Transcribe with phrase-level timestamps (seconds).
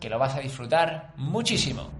[0.00, 1.90] que lo vas a disfrutar muchísimo.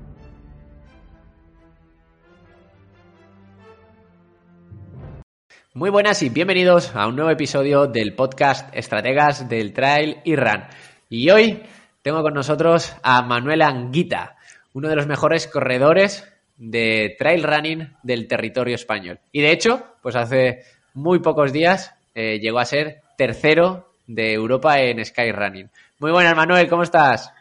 [5.74, 10.64] Muy buenas y bienvenidos a un nuevo episodio del podcast Estrategas del Trail y Run.
[11.10, 11.62] Y hoy
[12.02, 14.36] tengo con nosotros a Manuel Anguita,
[14.72, 19.20] uno de los mejores corredores de trail running del territorio español.
[19.32, 20.62] Y de hecho, pues hace
[20.94, 25.70] muy pocos días eh, llegó a ser tercero de Europa en Skyrunning.
[25.98, 27.32] Muy buenas, Manuel, ¿cómo estás?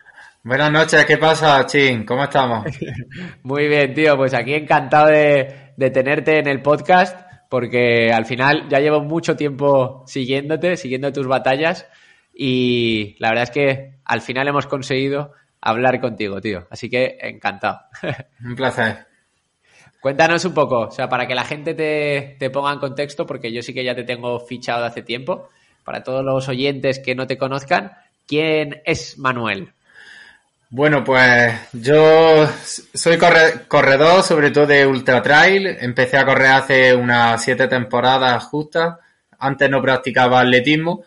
[0.46, 2.06] Buenas noches, ¿qué pasa, Chin?
[2.06, 2.68] ¿Cómo estamos?
[3.42, 8.70] Muy bien, tío, pues aquí encantado de, de tenerte en el podcast porque al final
[8.70, 11.88] ya llevo mucho tiempo siguiéndote, siguiendo tus batallas
[12.32, 16.68] y la verdad es que al final hemos conseguido hablar contigo, tío.
[16.70, 17.80] Así que encantado.
[18.46, 19.08] Un placer.
[20.00, 23.52] Cuéntanos un poco, o sea, para que la gente te, te ponga en contexto, porque
[23.52, 25.50] yo sí que ya te tengo fichado de hace tiempo,
[25.84, 27.94] para todos los oyentes que no te conozcan,
[28.28, 29.74] ¿quién es Manuel?
[30.70, 32.48] Bueno, pues yo
[32.94, 33.18] soy
[33.68, 35.68] corredor, sobre todo de ultra trail.
[35.80, 38.96] Empecé a correr hace unas siete temporadas justas.
[39.40, 41.04] Antes no practicaba atletismo,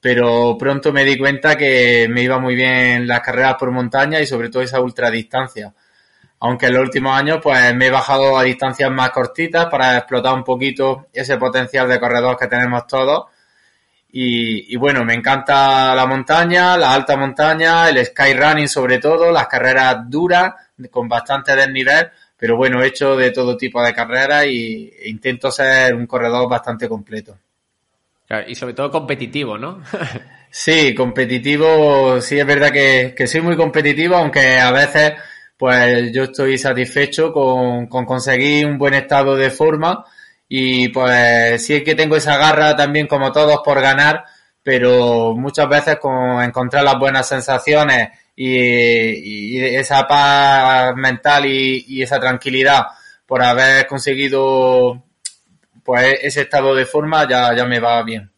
[0.00, 4.26] pero pronto me di cuenta que me iba muy bien las carreras por montaña y
[4.26, 5.72] sobre todo esa ultradistancia.
[6.40, 10.34] Aunque en los últimos años pues me he bajado a distancias más cortitas para explotar
[10.34, 13.26] un poquito ese potencial de corredor que tenemos todos
[14.14, 20.08] y, bueno, me encanta la montaña, la alta montaña, el skyrunning sobre todo, las carreras
[20.08, 20.52] duras,
[20.90, 25.50] con bastante desnivel, pero bueno, he hecho de todo tipo de carreras y e intento
[25.50, 27.38] ser un corredor bastante completo.
[28.46, 29.82] y sobre todo competitivo, ¿no?
[30.50, 35.14] sí, competitivo, sí es verdad que, que soy muy competitivo, aunque a veces
[35.56, 40.04] pues yo estoy satisfecho con, con conseguir un buen estado de forma
[40.54, 44.26] y pues sí que tengo esa garra también como todos por ganar,
[44.62, 52.82] pero muchas veces con encontrar las buenas sensaciones y, esa paz mental y, esa tranquilidad
[53.24, 55.02] por haber conseguido
[55.82, 58.30] pues ese estado de forma ya, ya me va bien.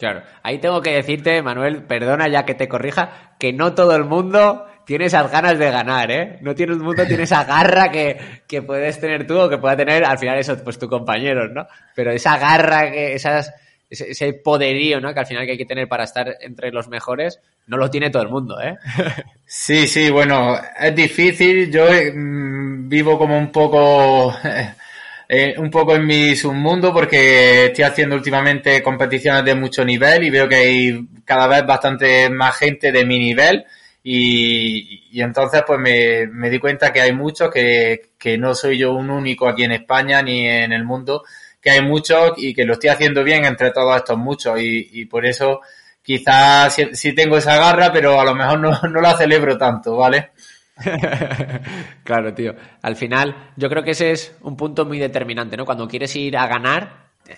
[0.00, 4.04] Claro, ahí tengo que decirte, Manuel, perdona ya que te corrija, que no todo el
[4.04, 6.38] mundo tiene esas ganas de ganar, ¿eh?
[6.42, 8.16] No tiene el mundo tiene esa garra que,
[8.46, 11.66] que, puedes tener tú o que pueda tener al final eso, pues tu compañero, ¿no?
[11.94, 13.52] Pero esa garra, que esas,
[13.90, 15.12] ese, poderío, ¿no?
[15.12, 18.10] Que al final que hay que tener para estar entre los mejores, no lo tiene
[18.10, 18.76] todo el mundo, ¿eh?
[19.44, 21.68] Sí, sí, bueno, es difícil.
[21.68, 24.36] Yo mm, vivo como un poco,
[25.28, 30.30] eh, un poco en mi submundo porque estoy haciendo últimamente competiciones de mucho nivel y
[30.30, 33.66] veo que hay cada vez bastante más gente de mi nivel
[34.08, 38.92] y, entonces pues me, me, di cuenta que hay muchos, que, que no soy yo
[38.92, 41.24] un único aquí en España ni en el mundo,
[41.60, 45.06] que hay muchos y que lo estoy haciendo bien entre todos estos muchos y, y
[45.06, 45.60] por eso
[46.02, 50.30] quizás sí, tengo esa garra, pero a lo mejor no, no la celebro tanto, ¿vale?
[52.04, 52.54] claro, tío.
[52.82, 55.64] Al final, yo creo que ese es un punto muy determinante, ¿no?
[55.64, 57.34] Cuando quieres ir a ganar, eh,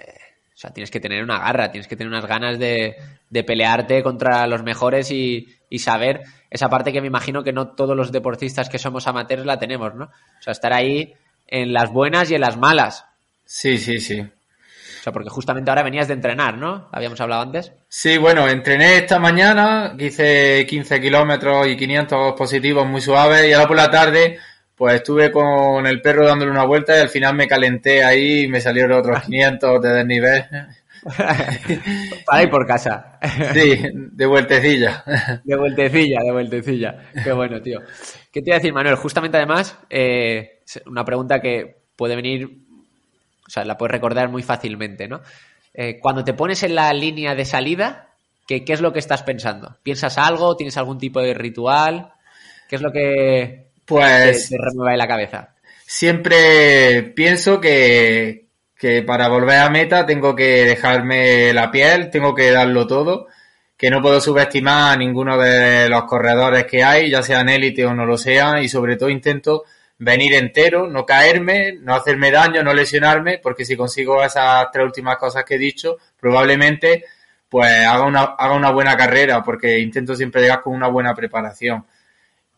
[0.55, 2.95] o sea, tienes que tener una garra, tienes que tener unas ganas de,
[3.31, 7.69] de pelearte contra los mejores y, y saber esa parte que me imagino que no
[7.69, 10.05] todos los deportistas que somos amateurs la tenemos, ¿no?
[10.07, 11.15] O sea, estar ahí
[11.47, 13.05] en las buenas y en las malas.
[13.45, 14.21] Sí, sí, sí.
[14.21, 16.89] O sea, porque justamente ahora venías de entrenar, ¿no?
[16.93, 17.73] Habíamos hablado antes.
[17.89, 23.69] Sí, bueno, entrené esta mañana, hice 15 kilómetros y 500 positivos muy suaves y ahora
[23.69, 24.39] por la tarde
[24.75, 28.49] pues estuve con el perro dándole una vuelta y al final me calenté ahí y
[28.49, 30.45] me salieron otros 500 de desnivel.
[32.27, 33.19] Para ir por casa.
[33.53, 35.05] Sí, de vueltecilla.
[35.45, 37.11] De vueltecilla, de vueltecilla.
[37.23, 37.81] Qué bueno, tío.
[38.33, 38.97] ¿Qué te iba a decir, Manuel?
[38.97, 42.49] Justamente además, eh, una pregunta que puede venir,
[43.47, 45.21] o sea, la puedes recordar muy fácilmente, ¿no?
[45.75, 48.11] Eh, cuando te pones en la línea de salida,
[48.47, 49.77] ¿qué, ¿qué es lo que estás pensando?
[49.83, 50.57] ¿Piensas algo?
[50.57, 52.13] ¿Tienes algún tipo de ritual?
[52.69, 55.55] ¿Qué es lo que pues, te, remueve la cabeza?
[55.89, 58.48] siempre pienso que,
[58.79, 63.27] que para volver a meta tengo que dejarme la piel, tengo que darlo todo,
[63.77, 67.93] que no puedo subestimar a ninguno de los corredores que hay, ya sean élite o
[67.93, 69.65] no lo sean, y sobre todo intento
[69.99, 75.17] venir entero, no caerme, no hacerme daño, no lesionarme, porque si consigo esas tres últimas
[75.19, 77.05] cosas que he dicho, probablemente
[77.49, 81.85] pues haga una, haga una buena carrera, porque intento siempre llegar con una buena preparación.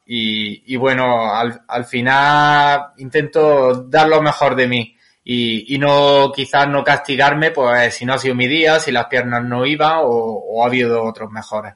[0.05, 6.33] Y, y bueno, al, al final intento dar lo mejor de mí y, y no
[6.35, 9.99] quizás no castigarme pues si no ha sido mi día, si las piernas no iban
[9.99, 11.75] o, o ha habido otros mejores.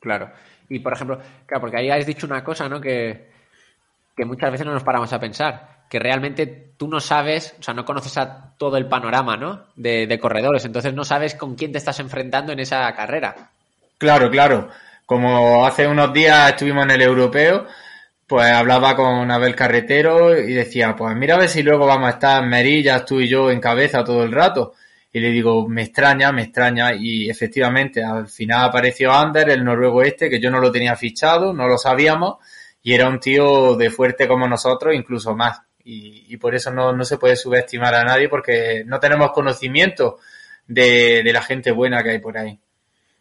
[0.00, 0.30] Claro.
[0.68, 2.80] Y por ejemplo, claro, porque ahí has dicho una cosa, ¿no?
[2.80, 3.30] Que,
[4.16, 7.74] que muchas veces no nos paramos a pensar, que realmente tú no sabes, o sea,
[7.74, 9.66] no conoces a todo el panorama, ¿no?
[9.76, 13.50] De, de corredores, entonces no sabes con quién te estás enfrentando en esa carrera.
[13.96, 14.68] Claro, claro.
[15.06, 17.66] Como hace unos días estuvimos en el europeo,
[18.28, 22.12] pues hablaba con Abel Carretero y decía, pues mira a ver si luego vamos a
[22.12, 24.74] estar Merillas, tú y yo en cabeza todo el rato.
[25.10, 26.94] Y le digo, me extraña, me extraña.
[26.94, 31.54] Y efectivamente, al final apareció Ander, el noruego este, que yo no lo tenía fichado,
[31.54, 32.36] no lo sabíamos,
[32.82, 35.62] y era un tío de fuerte como nosotros, incluso más.
[35.82, 40.18] Y, y por eso no, no, se puede subestimar a nadie, porque no tenemos conocimiento
[40.66, 42.60] de, de la gente buena que hay por ahí.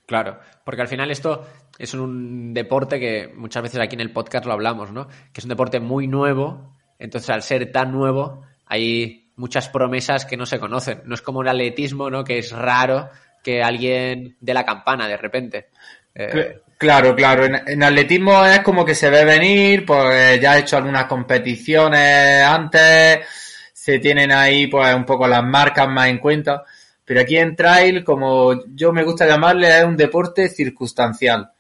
[0.08, 1.46] Claro, porque al final esto
[1.78, 5.08] es un deporte que muchas veces aquí en el podcast lo hablamos, ¿no?
[5.08, 10.38] Que es un deporte muy nuevo, entonces al ser tan nuevo hay muchas promesas que
[10.38, 11.02] no se conocen.
[11.04, 12.24] No es como el atletismo, ¿no?
[12.24, 13.10] Que es raro
[13.44, 15.68] que alguien dé la campana de repente.
[16.16, 16.62] Eh...
[16.78, 17.46] Claro, claro.
[17.46, 23.26] En, atletismo es como que se ve venir, pues ya ha hecho algunas competiciones antes,
[23.74, 26.64] se tienen ahí pues un poco las marcas más en cuenta.
[27.08, 31.52] Pero aquí en trail, como yo me gusta llamarle, es un deporte circunstancial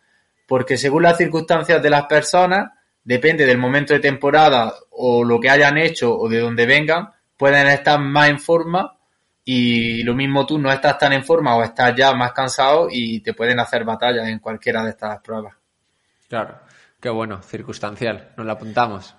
[0.47, 2.71] porque según las circunstancias de las personas,
[3.03, 7.67] depende del momento de temporada o lo que hayan hecho o de dónde vengan, pueden
[7.67, 8.97] estar más en forma
[9.43, 13.19] y lo mismo tú no estás tan en forma o estás ya más cansado y
[13.19, 15.53] te pueden hacer batallas en cualquiera de estas pruebas.
[16.29, 16.59] Claro,
[16.99, 19.15] qué bueno, circunstancial, nos lo apuntamos.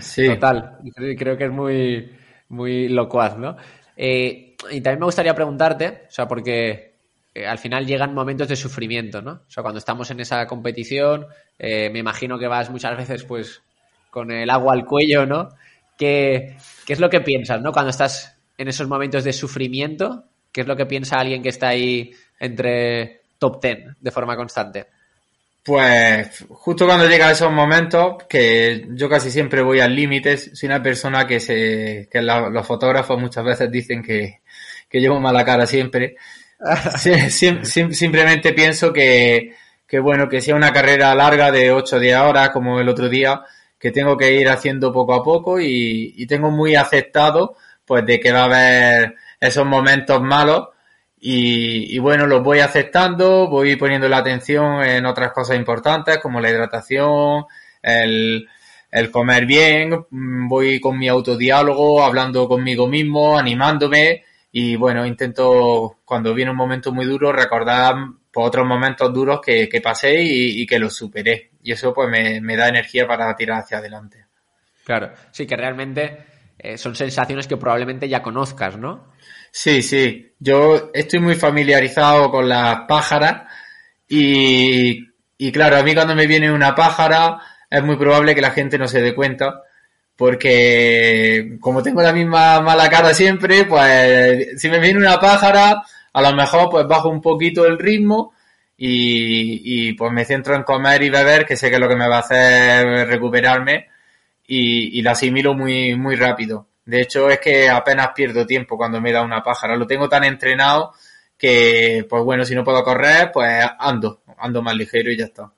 [0.00, 0.26] Sí.
[0.34, 0.78] Total,
[1.16, 2.16] creo que es muy,
[2.48, 3.56] muy locuaz, ¿no?
[3.96, 6.94] Eh, y también me gustaría preguntarte, o sea, porque
[7.34, 9.32] eh, al final llegan momentos de sufrimiento, ¿no?
[9.32, 11.26] O sea, cuando estamos en esa competición,
[11.58, 13.62] eh, me imagino que vas muchas veces, pues,
[14.10, 15.48] con el agua al cuello, ¿no?
[15.98, 16.56] ¿Qué,
[16.86, 17.72] ¿Qué, es lo que piensas, ¿no?
[17.72, 21.68] Cuando estás en esos momentos de sufrimiento, ¿qué es lo que piensa alguien que está
[21.68, 24.86] ahí entre top ten de forma constante?
[25.64, 30.82] Pues justo cuando llega esos momentos, que yo casi siempre voy al límite, soy una
[30.82, 34.42] persona que se, que los fotógrafos muchas veces dicen que,
[34.94, 36.14] que llevo mala cara siempre,
[36.98, 39.52] Sí, sim, sim, simplemente pienso que,
[39.88, 43.08] que, bueno, que sea una carrera larga de 8 o 10 horas como el otro
[43.08, 43.42] día,
[43.76, 48.20] que tengo que ir haciendo poco a poco y, y, tengo muy aceptado pues de
[48.20, 50.68] que va a haber esos momentos malos
[51.20, 56.40] y, y, bueno, los voy aceptando, voy poniendo la atención en otras cosas importantes como
[56.40, 57.46] la hidratación,
[57.82, 58.48] el,
[58.92, 60.06] el comer bien,
[60.48, 64.22] voy con mi autodiálogo, hablando conmigo mismo, animándome
[64.56, 67.96] y bueno, intento cuando viene un momento muy duro recordar
[68.32, 71.50] por otros momentos duros que, que pasé y, y, que los superé.
[71.64, 74.26] Y eso pues me, me, da energía para tirar hacia adelante.
[74.84, 76.24] Claro, sí que realmente
[76.56, 79.12] eh, son sensaciones que probablemente ya conozcas, ¿no?
[79.50, 80.34] Sí, sí.
[80.38, 83.52] Yo estoy muy familiarizado con las pájaras
[84.08, 85.00] y,
[85.36, 88.78] y claro, a mí cuando me viene una pájara es muy probable que la gente
[88.78, 89.62] no se dé cuenta
[90.16, 96.22] porque como tengo la misma mala cara siempre, pues si me viene una pájara, a
[96.22, 98.32] lo mejor pues bajo un poquito el ritmo
[98.76, 101.96] y, y pues me centro en comer y beber, que sé que es lo que
[101.96, 103.88] me va a hacer recuperarme
[104.46, 106.68] y, y la asimilo muy, muy rápido.
[106.84, 109.76] De hecho, es que apenas pierdo tiempo cuando me da una pájara.
[109.76, 110.92] Lo tengo tan entrenado
[111.38, 115.50] que, pues bueno, si no puedo correr, pues ando, ando más ligero y ya está.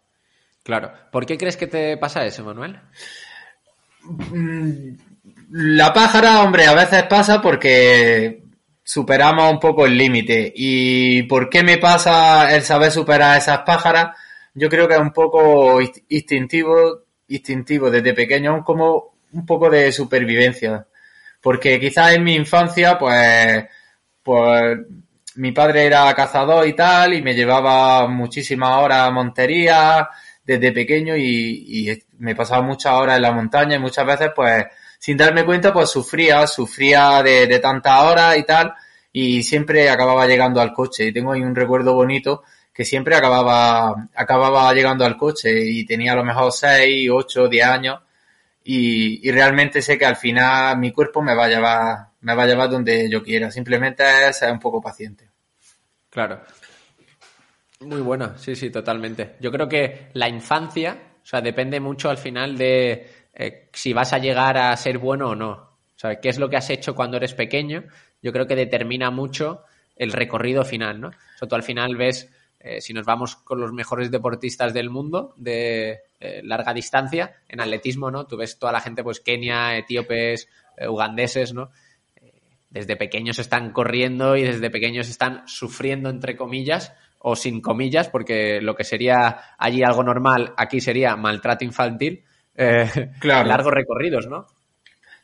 [0.62, 0.92] Claro.
[1.10, 2.80] ¿Por qué crees que te pasa eso, Manuel?
[5.50, 8.42] La pájara, hombre, a veces pasa porque
[8.82, 10.52] superamos un poco el límite.
[10.54, 14.16] ¿Y por qué me pasa el saber superar esas pájaras?
[14.54, 20.86] Yo creo que es un poco instintivo, instintivo desde pequeño, como un poco de supervivencia.
[21.40, 23.64] Porque quizás en mi infancia, pues,
[24.22, 24.78] pues,
[25.36, 30.08] mi padre era cazador y tal, y me llevaba muchísimas horas a montería,
[30.46, 34.64] desde pequeño y, me pasaba muchas horas en la montaña y muchas veces pues
[34.98, 38.74] sin darme cuenta pues sufría, sufría de, de tantas horas y tal
[39.12, 42.42] y siempre acababa llegando al coche y tengo ahí un recuerdo bonito
[42.72, 47.66] que siempre acababa, acababa llegando al coche y tenía a lo mejor 6, 8, 10
[47.66, 48.00] años
[48.68, 52.46] y, realmente sé que al final mi cuerpo me va a llevar, me va a
[52.46, 53.50] llevar donde yo quiera.
[53.52, 55.30] Simplemente es ser un poco paciente.
[56.10, 56.40] Claro.
[57.80, 59.36] Muy bueno, sí, sí, totalmente.
[59.38, 64.12] Yo creo que la infancia, o sea, depende mucho al final de eh, si vas
[64.12, 65.50] a llegar a ser bueno o no.
[65.50, 67.82] O sea, qué es lo que has hecho cuando eres pequeño,
[68.22, 69.64] yo creo que determina mucho
[69.96, 71.10] el recorrido final, ¿no?
[71.42, 72.30] O tú al final ves,
[72.60, 77.60] eh, si nos vamos con los mejores deportistas del mundo de eh, larga distancia, en
[77.60, 78.28] atletismo, ¿no?
[78.28, 80.48] Tú ves toda la gente, pues Kenia, etíopes,
[80.88, 81.72] ugandeses, ¿no?
[82.70, 88.60] desde pequeños están corriendo y desde pequeños están sufriendo, entre comillas, o sin comillas, porque
[88.60, 94.46] lo que sería allí algo normal, aquí sería maltrato infantil, eh, largos recorridos, ¿no?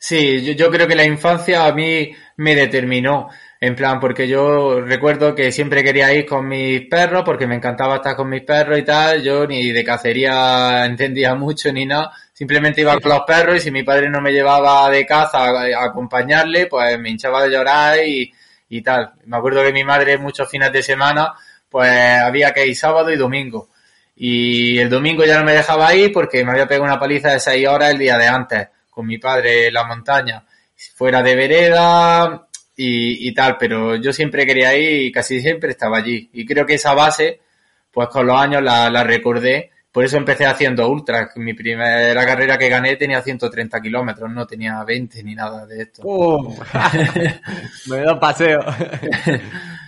[0.04, 3.28] Sí, yo, creo que la infancia a mí me determinó.
[3.61, 7.96] En plan, porque yo recuerdo que siempre quería ir con mis perros, porque me encantaba
[7.96, 9.22] estar con mis perros y tal.
[9.22, 12.11] Yo ni de cacería entendía mucho ni nada.
[12.32, 15.84] Simplemente iba con los perros y si mi padre no me llevaba de caza a,
[15.84, 18.32] acompañarle, pues me hinchaba de llorar y,
[18.70, 19.12] y tal.
[19.26, 21.32] Me acuerdo que mi madre muchos fines de semana,
[21.73, 23.71] pues había que ir sábado y domingo.
[24.14, 27.41] Y el domingo ya no me dejaba ir porque me había pegado una paliza de
[27.41, 30.45] seis horas el día de antes con mi padre en la montaña,
[30.95, 36.29] fuera de vereda y, tal, pero yo siempre quería ir y casi siempre estaba allí.
[36.35, 37.41] Y creo que esa base,
[37.91, 39.71] pues con los años la, la recordé.
[39.91, 41.31] Por eso empecé haciendo ultras.
[41.37, 46.02] Mi primera carrera que gané tenía 130 kilómetros, no tenía 20 ni nada de esto.
[46.05, 46.55] ¡Oh!
[47.87, 48.61] Me da paseo.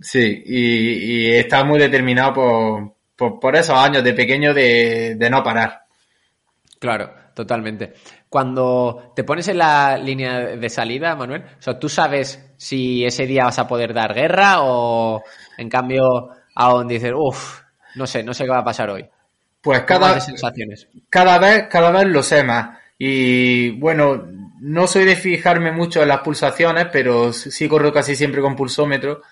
[0.00, 5.30] sí, y, y estaba muy determinado por, por, por, esos años de pequeño de, de
[5.30, 5.82] no parar.
[6.78, 7.92] Claro, totalmente.
[8.28, 13.26] Cuando te pones en la línea de salida, Manuel, o sea, ¿tú sabes si ese
[13.26, 15.22] día vas a poder dar guerra o
[15.58, 17.60] en cambio aún dices, uff,
[17.96, 19.06] no sé, no sé qué va a pasar hoy?
[19.60, 20.88] Pues cada, sensaciones?
[21.10, 22.78] cada vez, cada vez lo sé más.
[22.98, 24.26] Y bueno,
[24.60, 29.22] no soy de fijarme mucho en las pulsaciones, pero sí corro casi siempre con pulsómetro.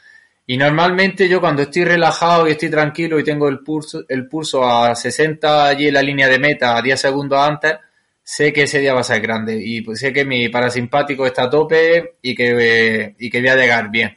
[0.50, 4.64] Y normalmente yo cuando estoy relajado y estoy tranquilo y tengo el pulso, el pulso
[4.64, 7.74] a 60 allí en la línea de meta, a 10 segundos antes,
[8.22, 11.42] sé que ese día va a ser grande y pues sé que mi parasimpático está
[11.42, 14.16] a tope y que, y que voy a llegar bien.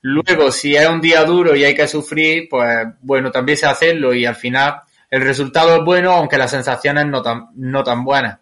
[0.00, 4.12] Luego, si es un día duro y hay que sufrir, pues bueno, también sé hacerlo
[4.12, 8.40] y al final el resultado es bueno, aunque las sensaciones no tan, no tan buenas.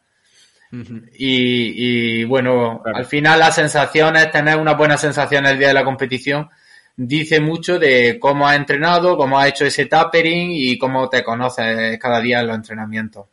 [0.73, 5.85] y, y, bueno, al final las sensaciones, tener una buena sensación el día de la
[5.85, 6.49] competición,
[6.97, 11.99] dice mucho de cómo has entrenado, cómo has hecho ese tapering y cómo te conoces
[11.99, 13.27] cada día en los entrenamientos.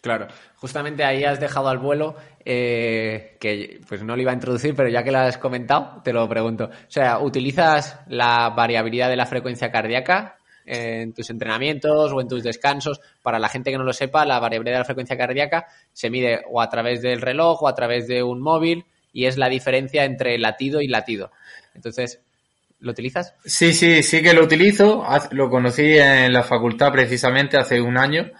[0.00, 4.74] Claro, justamente ahí has dejado al vuelo, eh, que pues no lo iba a introducir,
[4.74, 6.64] pero ya que lo has comentado, te lo pregunto.
[6.64, 12.42] O sea, ¿utilizas la variabilidad de la frecuencia cardíaca en tus entrenamientos o en tus
[12.42, 13.00] descansos?
[13.22, 16.42] Para la gente que no lo sepa, la variabilidad de la frecuencia cardíaca se mide
[16.50, 20.04] o a través del reloj o a través de un móvil y es la diferencia
[20.04, 21.30] entre latido y latido.
[21.74, 22.20] Entonces,
[22.80, 23.34] ¿Lo utilizas?
[23.44, 25.04] Sí, sí, sí que lo utilizo.
[25.30, 28.30] Lo conocí en la facultad precisamente hace un año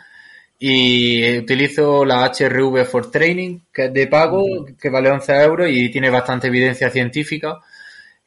[0.59, 5.91] y utilizo la HRV for Training, que es de pago, que vale 11 euros y
[5.91, 7.59] tiene bastante evidencia científica.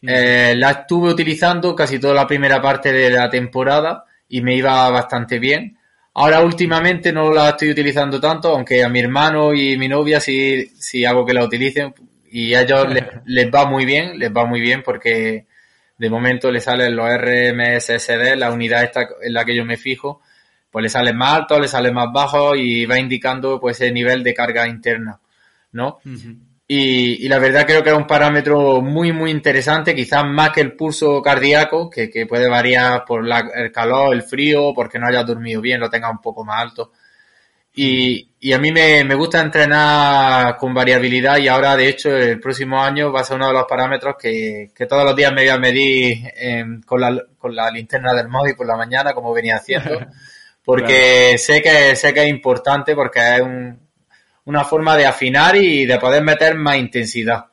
[0.01, 4.89] Eh, la estuve utilizando casi toda la primera parte de la temporada y me iba
[4.89, 5.77] bastante bien.
[6.13, 10.65] Ahora últimamente no la estoy utilizando tanto, aunque a mi hermano y mi novia sí,
[10.77, 11.93] sí hago que la utilicen
[12.29, 15.45] y a ellos les, les, va muy bien, les va muy bien porque
[15.97, 20.21] de momento le salen los RMSSD, la unidad esta en la que yo me fijo,
[20.69, 24.23] pues le sale más alto, le sale más bajo y va indicando pues el nivel
[24.23, 25.19] de carga interna,
[25.71, 25.99] ¿no?
[26.67, 30.61] y, y, la verdad creo que es un parámetro muy, muy interesante, quizás más que
[30.61, 35.07] el pulso cardíaco, que, que puede variar por la, el calor, el frío, porque no
[35.07, 36.91] haya dormido bien, lo tenga un poco más alto.
[37.79, 42.39] Y, y a mí me, me, gusta entrenar con variabilidad y ahora, de hecho, el
[42.39, 45.43] próximo año va a ser uno de los parámetros que, que todos los días me
[45.43, 46.23] voy a medir
[46.87, 49.91] con, la, con la linterna del móvil por la mañana, como venía haciendo,
[50.65, 53.79] porque sé, que, sé que es importante porque es un,
[54.45, 57.45] una forma de afinar y de poder meter más intensidad,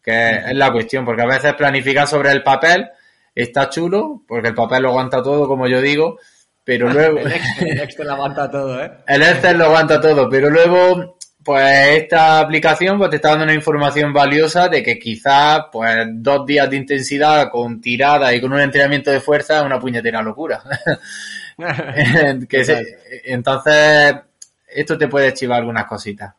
[0.00, 2.90] que es la cuestión, porque a veces planificar sobre el papel
[3.34, 6.20] está chulo, porque el papel lo aguanta todo, como yo digo,
[6.64, 7.18] pero luego...
[7.18, 7.32] el,
[7.80, 8.90] Excel, lo aguanta todo, ¿eh?
[9.06, 13.54] El Excel lo aguanta todo, pero luego, pues esta aplicación pues te está dando una
[13.54, 18.60] información valiosa de que quizás, pues, dos días de intensidad con tirada y con un
[18.60, 20.62] entrenamiento de fuerza es una puñetera locura.
[23.24, 24.16] entonces,
[24.66, 26.34] esto te puede chivar algunas cositas.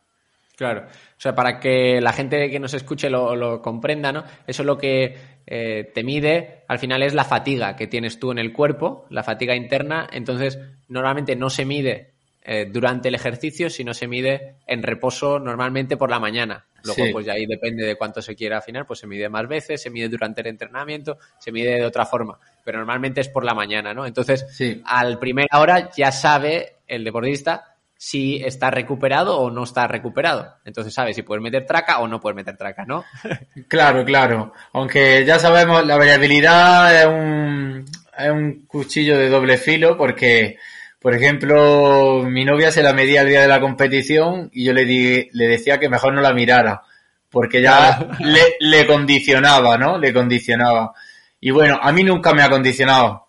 [0.56, 0.86] Claro.
[1.16, 4.24] O sea, para que la gente que nos escuche lo, lo comprenda, ¿no?
[4.46, 8.32] Eso es lo que eh, te mide, al final es la fatiga que tienes tú
[8.32, 10.08] en el cuerpo, la fatiga interna.
[10.12, 12.12] Entonces, normalmente no se mide
[12.48, 16.66] eh, durante el ejercicio, sino se mide en reposo normalmente por la mañana.
[16.84, 17.12] Luego, Sí.
[17.12, 19.90] pues ya ahí depende de cuánto se quiera afinar, pues se mide más veces, se
[19.90, 22.38] mide durante el entrenamiento, se mide de otra forma.
[22.64, 24.06] Pero normalmente es por la mañana, ¿no?
[24.06, 24.80] Entonces, Sí.
[24.84, 30.56] al primera hora ya sabe el deportista si está recuperado o no está recuperado.
[30.64, 33.04] Entonces sabe si puedes meter traca o no puedes meter traca, ¿no?
[33.68, 34.52] Claro, claro.
[34.72, 37.84] Aunque ya sabemos, la variabilidad es un,
[38.16, 40.58] es un cuchillo de doble filo porque,
[41.00, 44.84] por ejemplo, mi novia se la medía el día de la competición y yo le,
[44.84, 46.82] di, le decía que mejor no la mirara
[47.30, 48.10] porque ya Claro.
[48.20, 49.98] le, le condicionaba, ¿no?
[49.98, 50.92] Le condicionaba.
[51.40, 53.28] Y bueno, a mí nunca me ha condicionado.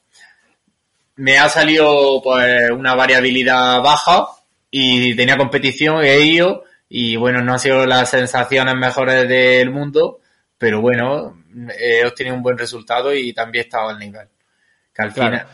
[1.15, 4.27] Me ha salido pues una variabilidad baja
[4.71, 10.19] y tenía competición, he ido y bueno, no han sido las sensaciones mejores del mundo,
[10.57, 11.43] pero bueno,
[11.79, 14.27] he obtenido un buen resultado y también he estado al nivel.
[14.93, 15.38] Que al Claro.
[15.39, 15.47] final...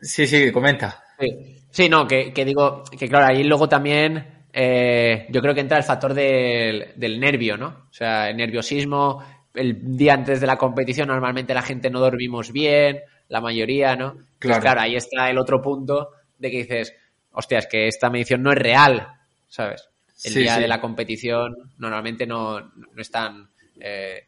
[0.00, 1.02] Sí, sí, comenta.
[1.18, 5.60] Sí, Sí, no, que, que digo que claro, ahí luego también eh, yo creo que
[5.60, 7.86] entra el factor del, del nervio, ¿no?
[7.90, 9.24] O sea, el nerviosismo,
[9.54, 14.16] el día antes de la competición normalmente la gente no dormimos bien, la mayoría, ¿no?
[14.38, 14.60] Claro.
[14.62, 16.94] claro, ahí está el otro punto de que dices,
[17.34, 19.06] hostia, es que esta medición no es real,
[19.48, 19.88] ¿sabes?
[20.24, 20.60] El Sí, día sí.
[20.62, 22.70] de la competición normalmente no, no
[23.02, 23.50] es tan...
[23.80, 24.26] eh,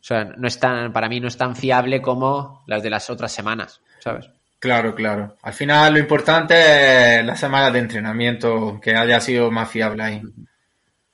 [0.00, 3.08] o sea, no es tan, para mí no es tan fiable como las de las
[3.08, 4.28] otras semanas, ¿sabes?
[4.58, 5.36] Claro, claro.
[5.42, 10.22] Al final lo importante es la semana de entrenamiento, que haya sido más fiable ahí.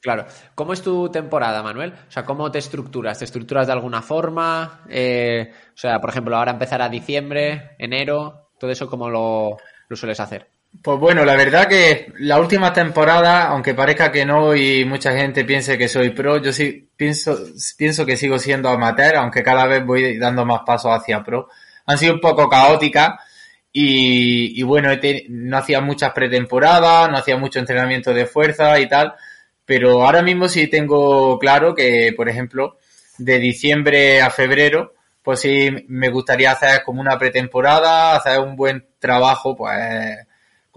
[0.00, 0.26] Claro.
[0.54, 1.92] ¿Cómo es tu temporada, Manuel?
[2.08, 3.18] O sea, ¿cómo te estructuras?
[3.18, 4.82] ¿Te estructuras de alguna forma?
[4.88, 9.56] Eh, o sea, por ejemplo, ahora empezará diciembre, enero, todo eso, ¿cómo lo,
[9.88, 10.47] lo sueles hacer?
[10.82, 15.44] Pues bueno, la verdad que la última temporada, aunque parezca que no y mucha gente
[15.44, 17.37] piense que soy pro, yo sí pienso,
[17.76, 21.48] pienso que sigo siendo amateur, aunque cada vez voy dando más pasos hacia pro.
[21.87, 23.14] Han sido un poco caóticas
[23.72, 24.90] y, y bueno,
[25.30, 29.14] no hacía muchas pretemporadas, no hacía mucho entrenamiento de fuerza y tal,
[29.64, 32.78] pero ahora mismo sí tengo claro que, por ejemplo,
[33.18, 38.87] de diciembre a febrero, pues sí me gustaría hacer como una pretemporada, hacer un buen
[38.98, 39.74] trabajo, pues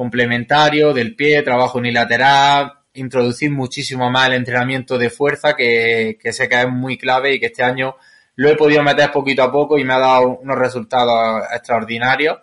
[0.02, 6.50] complementario del pie, trabajo unilateral, introducir muchísimo más el entrenamiento de fuerza, que, que sé
[6.50, 7.98] que es muy clave y que este año
[8.36, 12.40] lo he podido meter poquito a poco y me ha dado unos resultados extraordinarios.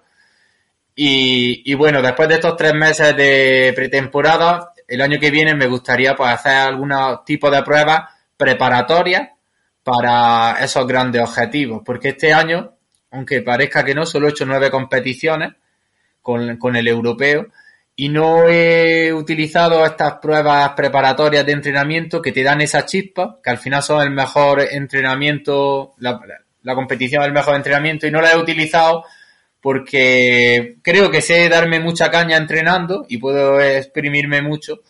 [0.94, 6.14] Y, bueno, después de estos tres meses de pretemporada, el año que viene me gustaría
[6.14, 8.02] pues hacer algunos tipos de pruebas
[8.36, 9.30] preparatorias
[9.82, 12.76] para esos grandes objetivos, porque este año,
[13.10, 15.54] aunque parezca que no, solo he hecho nueve competiciones
[16.58, 17.46] con, el europeo
[17.96, 23.50] y no he utilizado estas pruebas preparatorias de entrenamiento que te dan esa chispa, que
[23.50, 26.20] al final son el mejor entrenamiento, la,
[26.62, 29.04] la competición es el mejor entrenamiento y no la he utilizado
[29.60, 34.80] porque creo que sé darme mucha caña entrenando y puedo exprimirme mucho,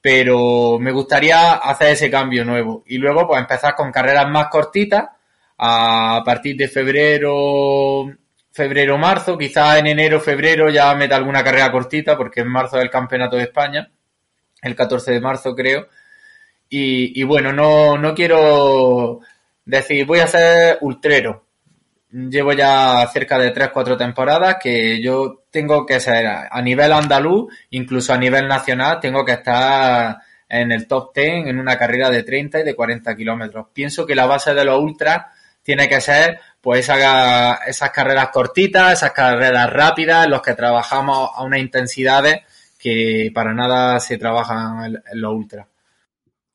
[0.00, 2.82] pero me gustaría hacer ese cambio nuevo.
[2.86, 5.04] Y luego pues empezar con carreras más cortitas
[5.58, 8.10] a partir de febrero
[8.52, 12.84] febrero marzo quizás en enero febrero ya meta alguna carrera cortita porque en marzo es
[12.84, 13.90] el campeonato de España
[14.60, 15.88] el 14 de marzo creo
[16.68, 19.20] y, y bueno no no quiero
[19.64, 21.46] decir voy a ser ultrero
[22.12, 28.12] llevo ya cerca de 3-4 temporadas que yo tengo que ser a nivel andaluz, incluso
[28.12, 32.60] a nivel nacional, tengo que estar en el top 10 en una carrera de 30
[32.60, 33.66] y de 40 kilómetros.
[33.72, 35.26] Pienso que la base de los ultras
[35.62, 41.30] tiene que ser pues esa, esas carreras cortitas, esas carreras rápidas, en los que trabajamos
[41.34, 42.42] a unas intensidades
[42.78, 45.66] que para nada se trabajan en, los ultras.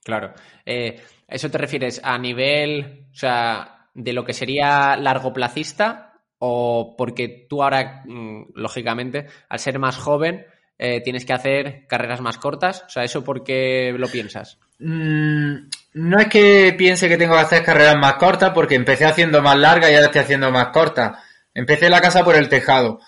[0.04, 0.34] Claro.
[0.66, 7.46] Eh, ¿Eso te refieres a nivel, o sea, de lo que sería largoplacista o porque
[7.50, 10.46] tú ahora, mm, lógicamente, al ser más joven,
[10.78, 12.84] eh, tienes que hacer carreras más cortas?
[12.88, 14.58] O sea, ¿eso por qué lo piensas?
[14.80, 19.42] Mm, no es que piense que tengo que hacer carreras más cortas porque empecé haciendo
[19.42, 21.20] más largas y ahora estoy haciendo más cortas.
[21.54, 23.00] Empecé la casa por el tejado.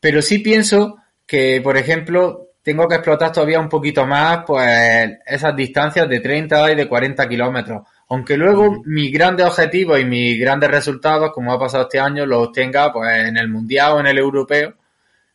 [0.00, 5.54] Pero sí pienso que, por ejemplo, tengo que explotar todavía un poquito más pues esas
[5.54, 7.82] distancias de 30 y de 40 kilómetros.
[8.08, 12.52] Aunque luego mis grandes objetivos y mis grandes resultados, como ha pasado este año, los
[12.52, 14.74] tenga pues en el mundial o en el europeo,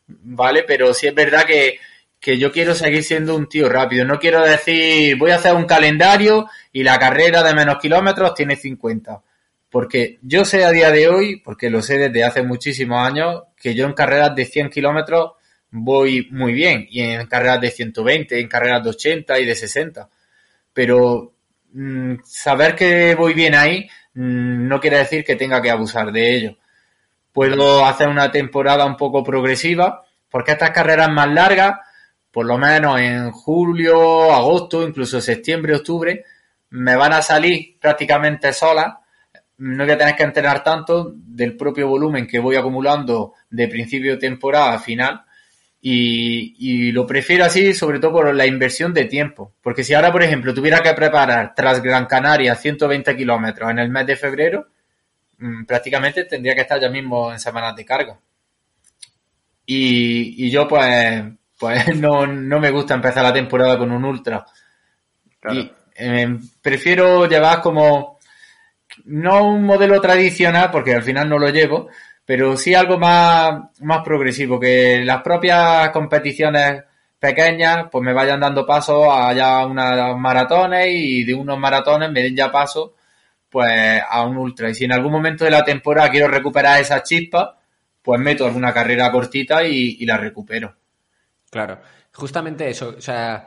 [0.06, 0.64] ¿vale?
[0.66, 1.78] Pero sí es verdad que,
[2.22, 4.04] que yo quiero seguir siendo un tío rápido.
[4.04, 8.54] No quiero decir, voy a hacer un calendario y la carrera de menos kilómetros tiene
[8.54, 9.20] 50.
[9.68, 13.74] Porque yo sé a día de hoy, porque lo sé desde hace muchísimos años, que
[13.74, 15.32] yo en carreras de 100 kilómetros
[15.72, 16.86] voy muy bien.
[16.88, 20.08] Y en carreras de 120, en carreras de 80 y de 60.
[20.72, 21.32] Pero
[21.72, 26.36] mmm, saber que voy bien ahí mmm, no quiere decir que tenga que abusar de
[26.36, 26.56] ello.
[27.32, 31.80] Puedo hacer una temporada un poco progresiva, porque estas carreras más largas,
[32.32, 36.24] por lo menos en julio, agosto, incluso septiembre, octubre,
[36.70, 38.94] me van a salir prácticamente solas.
[39.58, 44.12] No voy a tener que entrenar tanto del propio volumen que voy acumulando de principio
[44.12, 45.22] de temporada a final.
[45.82, 49.52] Y, y, lo prefiero así, sobre todo por la inversión de tiempo.
[49.60, 53.90] Porque si ahora, por ejemplo, tuviera que preparar tras Gran Canaria 120 kilómetros en el
[53.90, 54.68] mes de febrero,
[55.38, 58.18] mm, prácticamente tendría que estar ya mismo en semanas de carga.
[59.66, 61.24] Y, y yo, pues,
[61.62, 64.44] pues no, no, me gusta empezar la temporada con un ultra.
[65.38, 65.60] Claro.
[65.60, 68.18] Y, eh, prefiero llevar como,
[69.04, 71.88] no un modelo tradicional, porque al final no lo llevo,
[72.24, 76.82] pero sí algo más, más progresivo, que las propias competiciones
[77.20, 82.24] pequeñas pues me vayan dando paso a ya unas maratones y de unos maratones me
[82.24, 82.96] den ya paso
[83.48, 84.68] pues a un ultra.
[84.68, 87.56] Y si en algún momento de la temporada quiero recuperar esa chispa,
[88.02, 90.81] pues meto alguna carrera cortita y, y la recupero.
[91.52, 91.80] Claro,
[92.14, 93.46] justamente eso, o sea,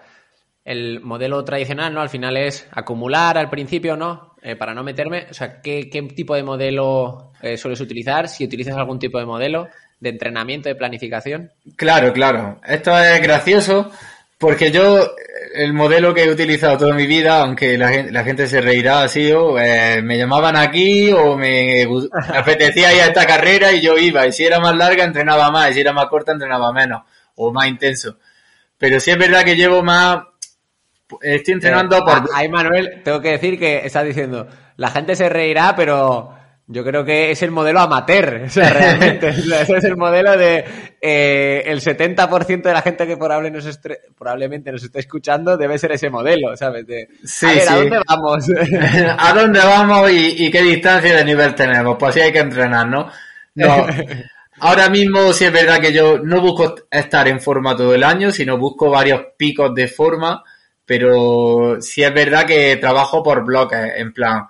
[0.64, 2.02] el modelo tradicional, ¿no?
[2.02, 4.36] Al final es acumular al principio, ¿no?
[4.44, 8.30] Eh, para no meterme, o sea, ¿qué, qué tipo de modelo eh, sueles utilizar?
[8.30, 11.52] Si utilizas algún tipo de modelo de entrenamiento, de planificación.
[11.78, 12.62] Claro, claro.
[12.68, 13.90] Esto es gracioso
[14.38, 15.10] porque yo,
[15.56, 19.02] el modelo que he utilizado toda mi vida, aunque la gente, la gente se reirá
[19.02, 23.82] así, o, eh, me llamaban aquí o me, me apetecía ir a esta carrera y
[23.82, 24.28] yo iba.
[24.28, 25.72] Y si era más larga, entrenaba más.
[25.72, 27.02] Y si era más corta, entrenaba menos
[27.36, 28.18] o más intenso.
[28.78, 30.20] Pero sí es verdad que llevo más
[31.22, 32.30] Estoy entrenando por.
[32.34, 36.34] Ahí, Manuel, tengo que decir que estás diciendo, la gente se reirá, pero
[36.66, 39.30] yo creo que es el modelo amateur, o sea, realmente.
[39.62, 40.66] ese es el modelo de
[41.00, 44.00] eh, el 70% de la gente que probable nos estre...
[44.18, 46.88] probablemente nos esté escuchando debe ser ese modelo, ¿sabes?
[46.88, 47.68] De, sí, a ver, sí.
[47.70, 48.46] ¿a dónde vamos?
[49.20, 51.98] ¿A dónde vamos y, y, qué distancia de nivel tenemos?
[52.00, 53.12] Pues sí hay que entrenar, ¿no?
[53.54, 53.86] No.
[54.60, 58.32] Ahora mismo sí es verdad que yo no busco estar en forma todo el año,
[58.32, 60.44] sino busco varios picos de forma
[60.86, 64.48] pero sí es verdad que trabajo por bloques, en plan,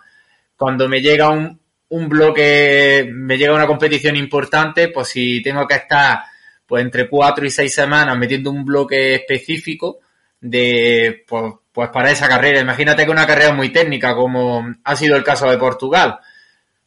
[0.58, 5.76] cuando me llega un, un bloque, me llega una competición importante, pues si tengo que
[5.76, 6.24] estar
[6.66, 10.00] pues entre cuatro y seis semanas metiendo un bloque específico
[10.42, 12.60] de pues, pues para esa carrera.
[12.60, 16.20] Imagínate que una carrera muy técnica, como ha sido el caso de Portugal.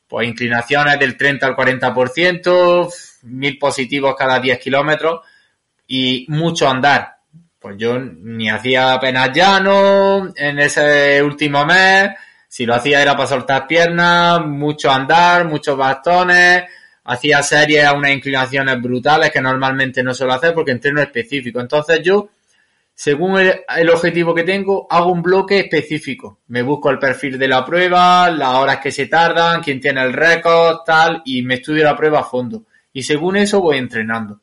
[0.08, 2.88] Pues inclinaciones del 30 al 40%,
[3.22, 5.20] mil positivos cada 10 kilómetros
[5.86, 7.18] y mucho andar
[7.58, 12.10] pues yo ni hacía apenas llano en ese último mes.
[12.48, 16.64] Si lo hacía era para soltar piernas, mucho andar, muchos bastones.
[17.04, 21.60] Hacía series a unas inclinaciones brutales que normalmente no suelo hacer porque entreno específico.
[21.60, 22.28] Entonces yo,
[22.94, 26.40] según el, objetivo que tengo, hago un bloque específico.
[26.48, 30.12] Me busco el perfil de la prueba, las horas que se tardan, quién tiene el
[30.12, 32.64] récord, tal, y me estudio la prueba a fondo.
[32.92, 34.40] Y según eso voy entrenando.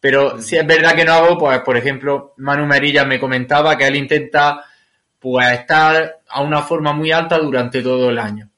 [0.00, 3.86] Pero si es verdad que no hago, pues por ejemplo, Manu Merilla me comentaba que
[3.86, 4.62] él intenta
[5.18, 8.50] pues estar a una forma muy alta durante todo el año.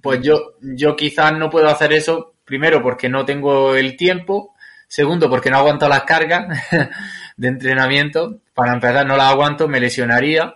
[0.00, 4.54] Pues yo, yo quizás no puedo hacer eso, primero porque no tengo el tiempo,
[4.86, 6.46] segundo porque no aguanto las cargas
[7.36, 10.54] de entrenamiento, para empezar no las aguanto, me lesionaría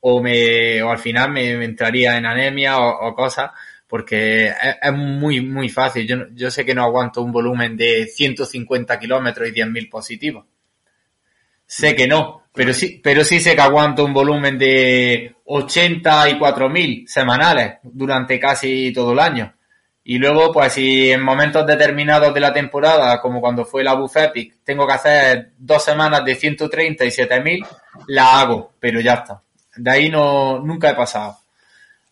[0.00, 3.52] o me, o al final me, me entraría en anemia o, o cosas
[3.86, 6.06] porque es, muy, muy fácil.
[6.06, 10.44] Yo, yo sé que no aguanto un volumen de 150 kilómetros y 10.000 positivos.
[11.66, 17.78] Sé que no, pero sí, pero sí sé que aguanto un volumen de 84.000 semanales
[17.82, 19.52] durante casi todo el año.
[20.04, 24.16] Y luego, pues si en momentos determinados de la temporada, como cuando fue la Buff
[24.16, 27.66] Epic, tengo que hacer dos semanas de 137.000,
[28.06, 29.42] la hago, pero ya está.
[29.76, 31.36] De ahí no, nunca he pasado.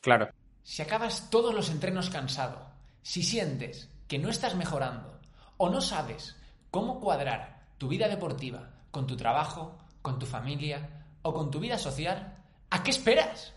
[0.01, 0.29] Claro.
[0.65, 2.67] Si acabas todos los entrenos cansado,
[3.03, 5.21] si sientes que no estás mejorando
[5.59, 6.37] o no sabes
[6.71, 11.77] cómo cuadrar tu vida deportiva con tu trabajo, con tu familia o con tu vida
[11.77, 12.39] social,
[12.71, 13.53] ¿a qué esperas?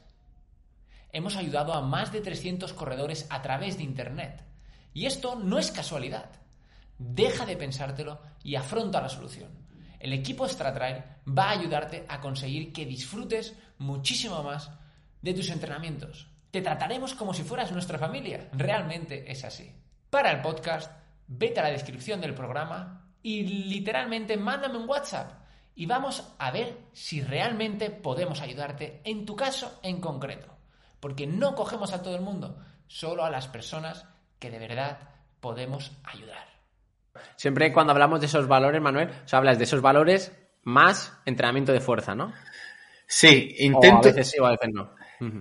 [1.13, 4.43] Hemos ayudado a más de 300 corredores a través de Internet.
[4.93, 6.29] Y esto no es casualidad.
[6.97, 9.49] Deja de pensártelo y afronta la solución.
[9.99, 14.71] El equipo StraTrail va a ayudarte a conseguir que disfrutes muchísimo más
[15.21, 16.27] de tus entrenamientos.
[16.51, 18.49] Te trataremos como si fueras nuestra familia.
[18.53, 19.73] Realmente es así.
[20.09, 20.91] Para el podcast,
[21.27, 25.31] vete a la descripción del programa y literalmente mándame un WhatsApp
[25.75, 30.47] y vamos a ver si realmente podemos ayudarte en tu caso en concreto.
[30.99, 32.57] Porque no cogemos a todo el mundo,
[32.87, 34.05] solo a las personas
[34.39, 34.97] que de verdad
[35.39, 36.47] podemos ayudar.
[37.35, 40.31] Siempre cuando hablamos de esos valores, Manuel, o sea, hablas de esos valores
[40.63, 42.33] más entrenamiento de fuerza, ¿no?
[43.05, 44.07] Sí, intento.
[44.07, 44.89] O a veces sí o a veces no.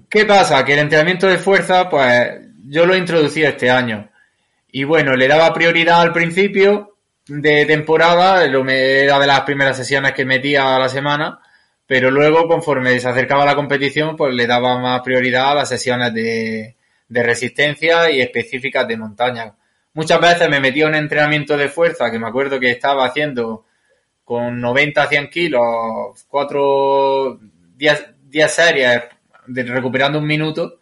[0.08, 0.64] ¿Qué pasa?
[0.64, 4.08] Que el entrenamiento de fuerza, pues yo lo introducí este año.
[4.72, 6.96] Y bueno, le daba prioridad al principio
[7.28, 11.40] de temporada lo me, era de las primeras sesiones que metía a la semana,
[11.86, 16.12] pero luego conforme se acercaba la competición, pues le daba más prioridad a las sesiones
[16.14, 16.74] de,
[17.08, 19.54] resistencia y específicas de montaña.
[19.94, 23.64] Muchas veces me metía un entrenamiento de fuerza, que me acuerdo que estaba haciendo
[24.24, 27.40] con 90 a 100 kilos, 4,
[27.76, 29.02] 10, 10 series,
[29.46, 30.80] de, recuperando un minuto,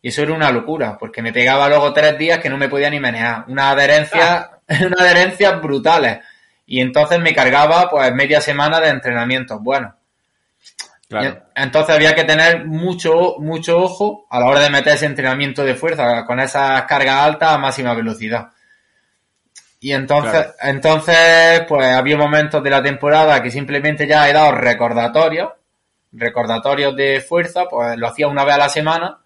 [0.00, 2.90] y eso era una locura, porque me pegaba luego tres días que no me podía
[2.90, 3.44] ni menear.
[3.48, 6.18] Una adherencia, una adherencia brutales.
[6.66, 9.62] Y entonces me cargaba pues media semana de entrenamientos.
[9.62, 9.94] Bueno.
[11.54, 15.74] Entonces había que tener mucho, mucho ojo a la hora de meter ese entrenamiento de
[15.74, 18.48] fuerza con esas cargas altas a máxima velocidad.
[19.80, 25.50] Y entonces, entonces, pues había momentos de la temporada que simplemente ya he dado recordatorios,
[26.14, 29.18] recordatorios de fuerza, pues lo hacía una vez a la semana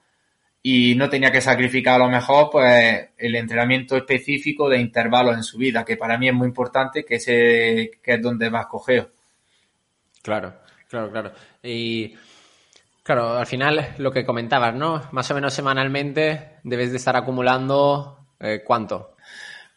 [0.62, 5.42] y no tenía que sacrificar a lo mejor pues el entrenamiento específico de intervalos en
[5.42, 9.10] su vida, que para mí es muy importante, que, ese, que es donde más cogeo.
[10.22, 10.54] Claro,
[10.88, 11.32] claro, claro.
[11.62, 12.14] Y
[13.02, 15.08] claro, al final lo que comentabas, ¿no?
[15.12, 19.16] Más o menos semanalmente debes de estar acumulando eh, ¿cuánto?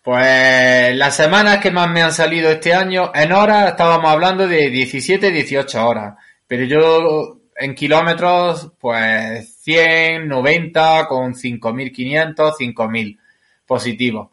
[0.04, 4.70] Pues las semanas que más me han salido este año, en horas estábamos hablando de
[4.70, 6.16] 17, 18 horas.
[6.52, 13.18] Pero yo en kilómetros, pues 100, 90, con 5.500, 5.000
[13.66, 14.32] positivos.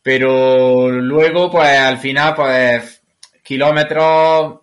[0.00, 3.02] Pero luego, pues al final, pues
[3.42, 4.60] kilómetros,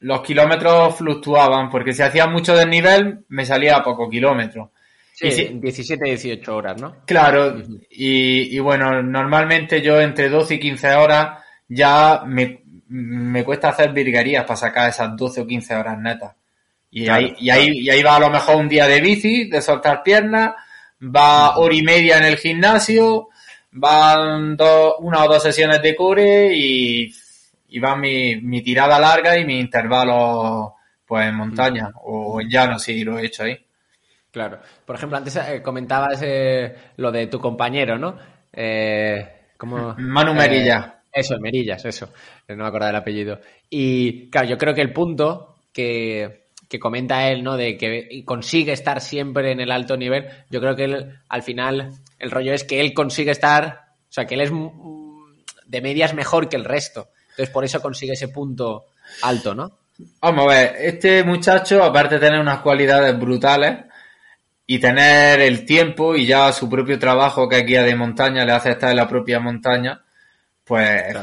[0.00, 4.72] los kilómetros fluctuaban, porque si hacía mucho desnivel, me salía a poco kilómetro.
[5.12, 6.96] Sí, 17, 18 horas, ¿no?
[7.06, 13.70] Claro, y, y, bueno, normalmente yo entre 12 y 15 horas ya me, me cuesta
[13.70, 16.34] hacer virguerías para sacar esas 12 o 15 horas netas.
[16.90, 19.60] Y, ahí, y, ahí, y ahí va a lo mejor un día de bici, de
[19.60, 20.54] soltar piernas,
[21.02, 23.28] va hora y media en el gimnasio,
[23.72, 27.12] van dos, una o dos sesiones de core y,
[27.68, 32.78] y va mi, mi tirada larga y mi intervalo pues en montaña o en llano
[32.78, 33.58] si lo he hecho ahí.
[34.30, 34.58] Claro.
[34.84, 38.18] Por ejemplo, antes eh, comentabas eh, lo de tu compañero, ¿no?
[38.52, 39.94] Eh, ¿cómo?
[39.98, 40.95] Manu Merilla.
[41.16, 42.10] Eso, Merillas, eso.
[42.48, 43.40] No me acuerdo del apellido.
[43.70, 47.56] Y claro, yo creo que el punto que, que comenta él, ¿no?
[47.56, 50.26] De que consigue estar siempre en el alto nivel.
[50.50, 54.26] Yo creo que él, al final, el rollo es que él consigue estar, o sea,
[54.26, 54.50] que él es
[55.66, 57.08] de medias mejor que el resto.
[57.30, 58.86] Entonces, por eso consigue ese punto
[59.22, 59.78] alto, ¿no?
[60.20, 63.84] Vamos a ver, este muchacho, aparte de tener unas cualidades brutales
[64.66, 68.72] y tener el tiempo y ya su propio trabajo que guía de montaña le hace
[68.72, 70.02] estar en la propia montaña,
[70.66, 71.16] pues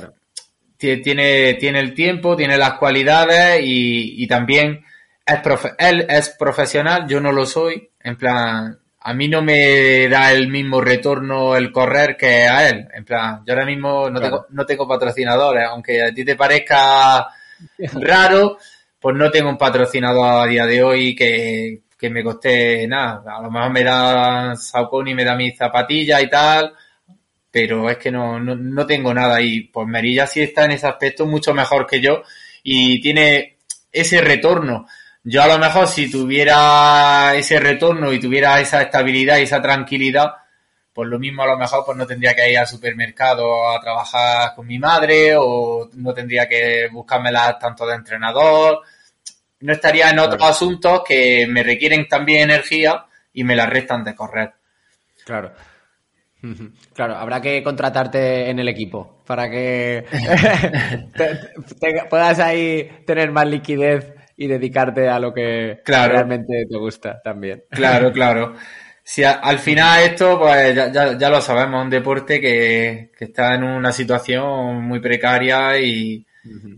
[0.77, 4.83] tiene, tiene el tiempo, tiene las cualidades y, y también
[5.25, 5.39] es
[5.77, 7.89] él es profesional, yo no lo soy.
[8.01, 12.87] En plan, a mí no me da el mismo retorno el correr que a él.
[12.93, 17.27] En plan, yo ahora mismo no, tengo, no tengo patrocinadores, aunque a ti te parezca
[17.93, 18.57] raro,
[18.99, 23.23] pues no tengo un patrocinador a día de hoy que, que me coste nada.
[23.37, 26.73] A lo mejor me da Saucony, me da mis zapatillas y tal,
[27.53, 30.87] pero es que no, no, no tengo nada y pues Merilla sí está en ese
[30.87, 32.23] aspecto mucho mejor que yo
[32.63, 33.59] y tiene
[33.91, 34.87] ese retorno
[35.25, 40.33] yo a lo mejor si tuviera ese retorno y tuviera esa estabilidad y esa tranquilidad,
[40.91, 44.53] pues lo mismo a lo mejor pues no tendría que ir al supermercado a trabajar
[44.53, 48.81] con mi madre o no tendría que buscármela tanto de entrenador.
[49.61, 54.13] No estaría en otros asuntos que me requieren también energía y me la restan de
[54.13, 54.51] correr.
[55.23, 55.53] Claro.
[56.93, 60.03] Claro, habrá que contratarte en el equipo para que
[62.09, 67.63] puedas ahí tener más liquidez y dedicarte a lo que realmente te gusta también.
[67.69, 68.55] Claro, claro.
[69.05, 73.91] Si al final esto, pues ya, ya, lo sabemos, un deporte que, está en una
[73.91, 76.25] situación muy precaria y,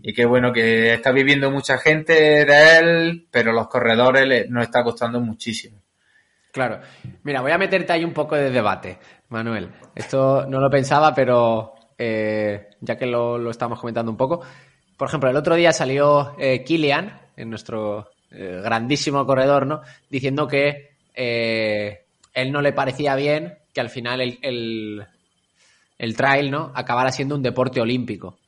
[0.02, 4.82] y que bueno, que está viviendo mucha gente de él, pero los corredores nos está
[4.82, 5.85] costando muchísimo.
[6.56, 6.80] Claro.
[7.22, 9.68] Mira, voy a meterte ahí un poco de debate, Manuel.
[9.94, 14.40] Esto no lo pensaba, pero eh, ya que lo, estamos comentando un poco.
[14.96, 19.82] Por ejemplo, el otro día salió eh, Kilian, en nuestro eh, grandísimo corredor, ¿no?
[20.08, 25.06] Diciendo que eh, él no le parecía bien que al final el, el,
[25.98, 26.72] el, trail, ¿no?
[26.74, 28.38] Acabara siendo un deporte olímpico.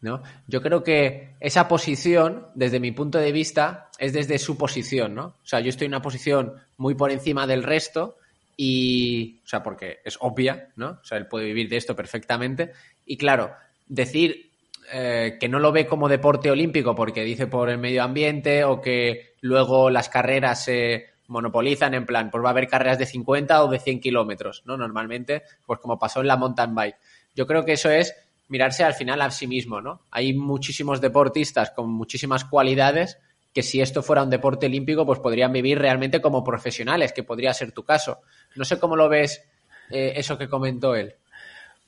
[0.00, 0.22] ¿No?
[0.48, 5.26] Yo creo que esa posición, desde mi punto de vista, es desde su posición, ¿no?
[5.26, 8.16] O sea, yo estoy en una posición muy por encima del resto
[8.56, 10.98] y, o sea, porque es obvia, ¿no?
[11.00, 12.72] O sea, él puede vivir de esto perfectamente.
[13.06, 13.52] Y claro,
[13.86, 14.50] decir
[14.92, 18.80] eh, que no lo ve como deporte olímpico porque dice por el medio ambiente o
[18.80, 23.62] que luego las carreras se monopolizan en plan, pues va a haber carreras de 50
[23.62, 24.76] o de 100 kilómetros, ¿no?
[24.76, 26.96] Normalmente, pues como pasó en la mountain bike.
[27.36, 28.16] Yo creo que eso es
[28.48, 30.02] mirarse al final a sí mismo, ¿no?
[30.10, 33.16] Hay muchísimos deportistas con muchísimas cualidades
[33.52, 37.52] que si esto fuera un deporte olímpico, pues podrían vivir realmente como profesionales, que podría
[37.52, 38.20] ser tu caso.
[38.56, 39.42] No sé cómo lo ves
[39.90, 41.14] eh, eso que comentó él.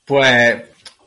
[0.05, 0.63] Pues,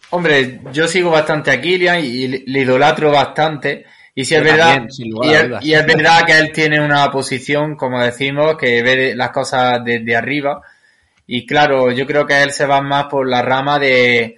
[0.10, 3.86] hombre, yo sigo bastante a Kilian y le idolatro bastante.
[4.16, 4.88] Y si es verdad,
[5.62, 10.16] y, es, verdad que él tiene una posición, como decimos, que ve las cosas desde
[10.16, 10.60] arriba.
[11.28, 14.38] Y claro, yo creo que él se va más por la rama de,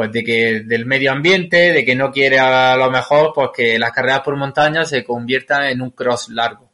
[0.00, 3.78] pues de que del medio ambiente, de que no quiere a lo mejor pues que
[3.78, 6.72] las carreras por montaña se conviertan en un cross largo,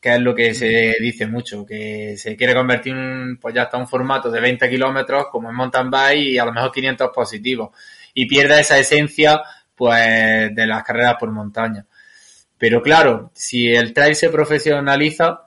[0.00, 3.76] que es lo que se dice mucho, que se quiere convertir en, pues ya está
[3.76, 7.70] un formato de 20 kilómetros como en mountain bike y a lo mejor 500 positivos
[8.14, 9.40] y pierde esa esencia
[9.72, 11.86] pues de las carreras por montaña.
[12.58, 15.42] Pero claro, si el trail se profesionaliza,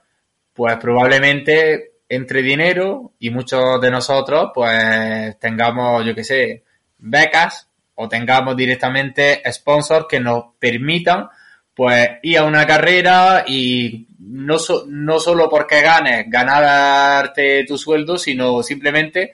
[0.53, 6.63] pues probablemente entre dinero y muchos de nosotros pues tengamos, yo qué sé,
[6.99, 11.27] becas o tengamos directamente sponsors que nos permitan
[11.73, 14.57] pues ir a una carrera y no,
[14.88, 19.33] no solo porque ganes, ganarte tu sueldo, sino simplemente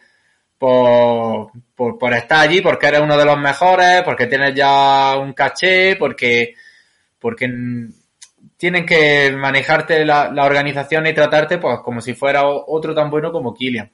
[0.58, 5.96] por, por, estar allí, porque eres uno de los mejores, porque tienes ya un caché,
[5.96, 6.54] porque,
[7.20, 7.52] porque
[8.58, 13.32] tienen que manejarte la, la organización y tratarte pues como si fuera otro tan bueno
[13.32, 13.92] como Kilian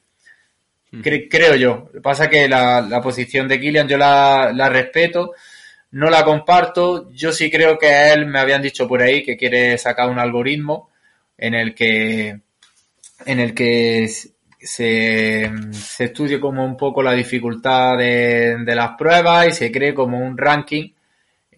[1.01, 1.87] creo yo.
[1.87, 5.33] Lo que pasa que la, posición de Killian yo la, respeto,
[5.91, 7.11] no la comparto.
[7.11, 10.89] Yo sí creo que él me habían dicho por ahí que quiere sacar un algoritmo
[11.37, 12.39] en el que
[13.25, 19.47] en el que se, se estudie como un poco la dificultad de, de las pruebas
[19.47, 20.91] y se cree como un ranking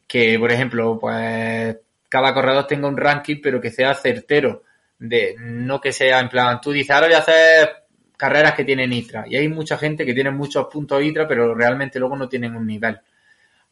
[0.08, 1.78] que, por ejemplo, pues
[2.10, 4.64] cada corredor tenga un ranking pero que sea certero
[5.00, 7.83] de no que sea en plan tú dices ahora voy a hacer
[8.18, 9.26] carreras que tienen ITRA.
[9.28, 12.66] Y hay mucha gente que tiene muchos puntos ITRA, pero realmente luego no tienen un
[12.66, 13.00] nivel.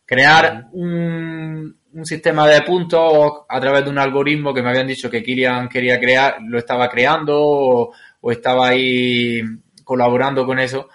[0.05, 5.21] Crear un, sistema de puntos a través de un algoritmo que me habían dicho que
[5.23, 7.93] Kirian quería crear, lo estaba creando o,
[8.31, 9.41] estaba ahí
[9.83, 10.89] colaborando con eso,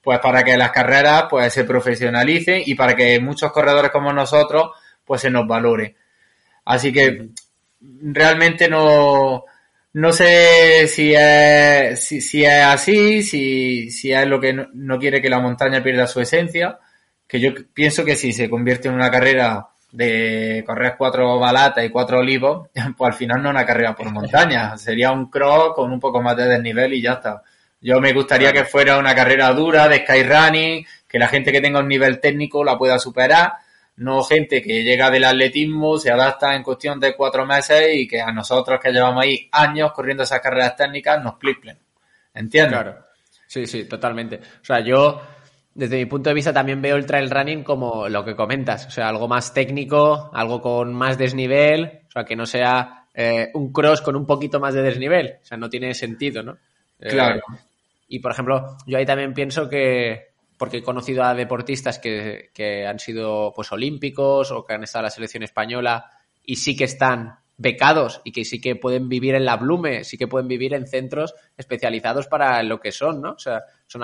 [0.00, 4.70] pues para que las carreras pues se profesionalicen y para que muchos corredores como nosotros
[5.04, 5.96] pues se nos valore.
[6.64, 7.30] Así que
[7.80, 9.44] realmente no,
[9.92, 15.28] no sé si es, si, es así, si, si es lo que no, quiere que
[15.28, 16.78] la montaña pierda su esencia,
[17.26, 21.90] que yo pienso que si se convierte en una carrera de correr cuatro balatas y
[21.90, 25.98] cuatro olivos, pues al final no una carrera por montaña, sería un cross con un
[25.98, 27.42] poco más de desnivel y ya está.
[27.80, 31.80] Yo me gustaría que fuera una carrera dura de skyrunning, que la gente que tenga
[31.80, 33.54] un nivel técnico la pueda superar
[34.00, 38.18] no gente que llega del atletismo, se adapta en cuestión de cuatro meses y que
[38.18, 41.78] a nosotros que llevamos ahí años corriendo esas carreras técnicas nos pliplen.
[42.32, 42.80] ¿Entiendes?
[42.80, 42.96] Claro.
[43.46, 44.36] Sí, sí, totalmente.
[44.36, 45.20] O sea, yo
[45.74, 48.90] desde mi punto de vista también veo el trail running como lo que comentas, o
[48.90, 53.70] sea, algo más técnico, algo con más desnivel, o sea, que no sea eh, un
[53.70, 56.56] cross con un poquito más de desnivel, o sea, no tiene sentido, ¿no?
[56.98, 57.40] Claro.
[57.40, 57.58] Eh,
[58.08, 60.29] y por ejemplo, yo ahí también pienso que,
[60.60, 65.00] porque he conocido a deportistas que, que, han sido pues olímpicos o que han estado
[65.00, 66.10] en la selección española
[66.44, 70.18] y sí que están becados y que sí que pueden vivir en la Blume, sí
[70.18, 73.30] que pueden vivir en centros especializados para lo que son, ¿no?
[73.30, 74.02] O sea, son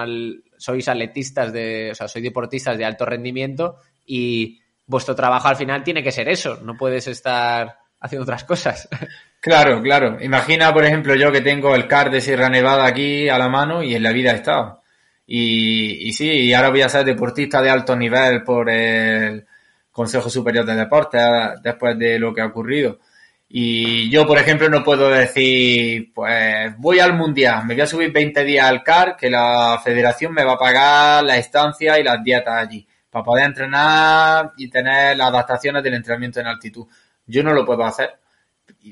[0.57, 5.85] sois atletistas de, o sea, sois deportistas de alto rendimiento y vuestro trabajo al final
[5.85, 8.89] tiene que ser eso, no puedes estar haciendo otras cosas.
[9.39, 10.17] Claro, claro.
[10.21, 13.81] Imagina, por ejemplo, yo que tengo el CAR de Sierra Nevada aquí a la mano
[13.81, 14.83] y en la vida he estado.
[15.27, 19.45] Y, sí, y ahora voy a ser deportista de alto nivel por el
[19.91, 21.23] Consejo Superior de Deportes
[21.63, 23.01] después de lo que ha ocurrido.
[23.49, 28.13] Y yo, por ejemplo, no puedo decir, pues voy al Mundial, me voy a subir
[28.13, 32.23] 20 días al CAR, que la federación me va a pagar la estancia y las
[32.23, 36.87] dietas allí, para poder entrenar y tener las adaptaciones del entrenamiento en altitud.
[37.27, 38.19] Yo no lo puedo hacer,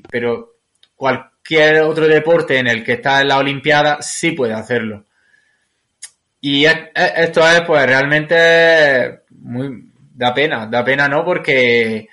[0.09, 0.55] pero
[0.95, 5.05] cualquier otro deporte en el que está en la Olimpiada sí puede hacerlo.
[6.47, 12.07] Y esto es pues realmente muy da pena, da pena no porque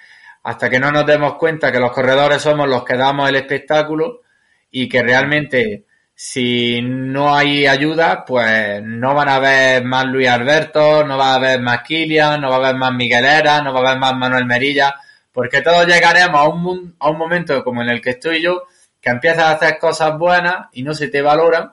[0.44, 4.22] hasta que no nos demos cuenta que los corredores somos los que damos el espectáculo
[4.70, 11.04] y que realmente si no hay ayuda, pues no van a ver más Luis Alberto,
[11.04, 13.80] no va a haber más Kilian, no va a haber más Miguel Era, no va
[13.80, 14.94] a haber más Manuel Merilla,
[15.30, 18.62] porque todos llegaremos a un, a un momento como en el que estoy yo,
[18.98, 21.72] que empiezas a hacer cosas buenas y no se te valoran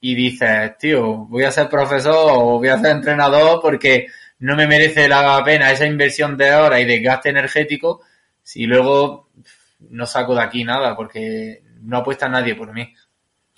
[0.00, 4.06] y dices, tío, voy a ser profesor o voy a ser entrenador porque
[4.38, 8.00] no me merece la pena esa inversión de horas y de gasto energético
[8.42, 9.28] si luego
[9.90, 12.94] no saco de aquí nada porque no apuesta nadie por mí.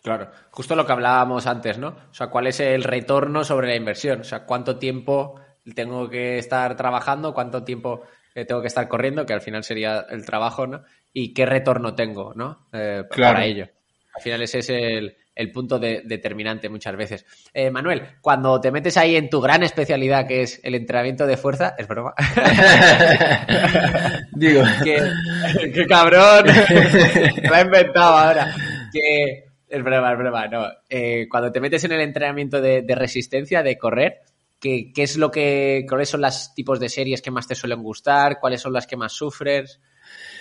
[0.02, 1.88] Claro, justo lo que hablábamos antes, ¿no?
[2.10, 4.22] O sea, ¿cuál es el retorno sobre la inversión?
[4.22, 5.40] O sea, ¿cuánto tiempo
[5.76, 8.02] tengo que estar trabajando, cuánto tiempo
[8.34, 10.82] eh, tengo que estar corriendo, que al final sería el trabajo, ¿no?
[11.12, 12.66] Y qué retorno tengo, ¿no?
[12.72, 13.68] Eh, para ello.
[14.14, 17.26] Al final ese es el, el punto de, determinante muchas veces.
[17.52, 21.36] Eh, Manuel, cuando te metes ahí en tu gran especialidad, que es el entrenamiento de
[21.36, 22.14] fuerza, es broma.
[24.32, 24.62] Digo.
[24.84, 26.46] ¡Qué cabrón!
[27.42, 28.54] Lo he inventado ahora.
[28.92, 30.46] Que es broma, es broma.
[30.48, 30.66] No.
[30.88, 34.20] Eh, cuando te metes en el entrenamiento de, resistencia, de correr,
[34.60, 35.86] ¿qué, ¿qué, es lo que.
[35.88, 38.38] ¿Cuáles son los tipos de series que más te suelen gustar?
[38.38, 39.80] ¿Cuáles son las que más sufres?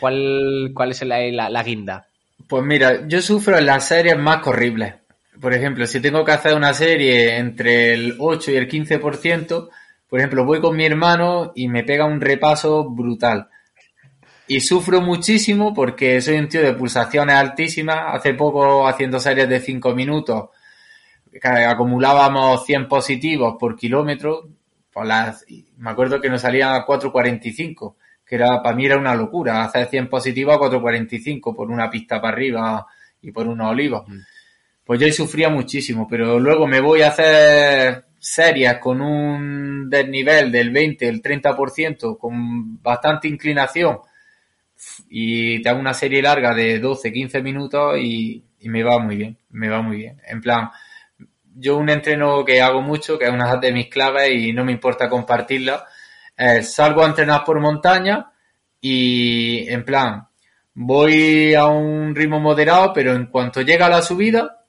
[0.01, 2.10] ¿Cuál, cuál es la, la guinda?
[2.47, 4.95] Pues mira, yo sufro en las series más horribles.
[5.39, 9.69] Por ejemplo, si tengo que hacer una serie entre el 8 y el 15%,
[10.07, 13.49] por ejemplo, voy con mi hermano y me pega un repaso brutal.
[14.47, 18.15] Y sufro muchísimo porque soy un tío de pulsaciones altísimas.
[18.15, 20.49] Hace poco, haciendo series de 5 minutos,
[21.41, 24.49] acumulábamos 100 positivos por kilómetro.
[24.91, 25.07] Pues
[25.77, 27.95] me acuerdo que nos salían a 4.45
[28.31, 32.21] que era, para mí era una locura, hacer 100 positivos a 4.45 por una pista
[32.21, 32.87] para arriba
[33.21, 34.07] y por unos olivos.
[34.07, 34.19] Mm.
[34.85, 40.49] Pues yo ahí sufría muchísimo, pero luego me voy a hacer series con un desnivel
[40.49, 43.99] del 20, el 30%, con bastante inclinación,
[45.09, 49.17] y te hago una serie larga de 12, 15 minutos y, y me va muy
[49.17, 50.21] bien, me va muy bien.
[50.25, 50.69] En plan,
[51.53, 54.71] yo un entreno que hago mucho, que es una de mis claves y no me
[54.71, 55.85] importa compartirla,
[56.41, 58.31] eh, salgo a entrenar por montaña
[58.81, 60.27] y en plan,
[60.73, 64.65] voy a un ritmo moderado, pero en cuanto llega la subida,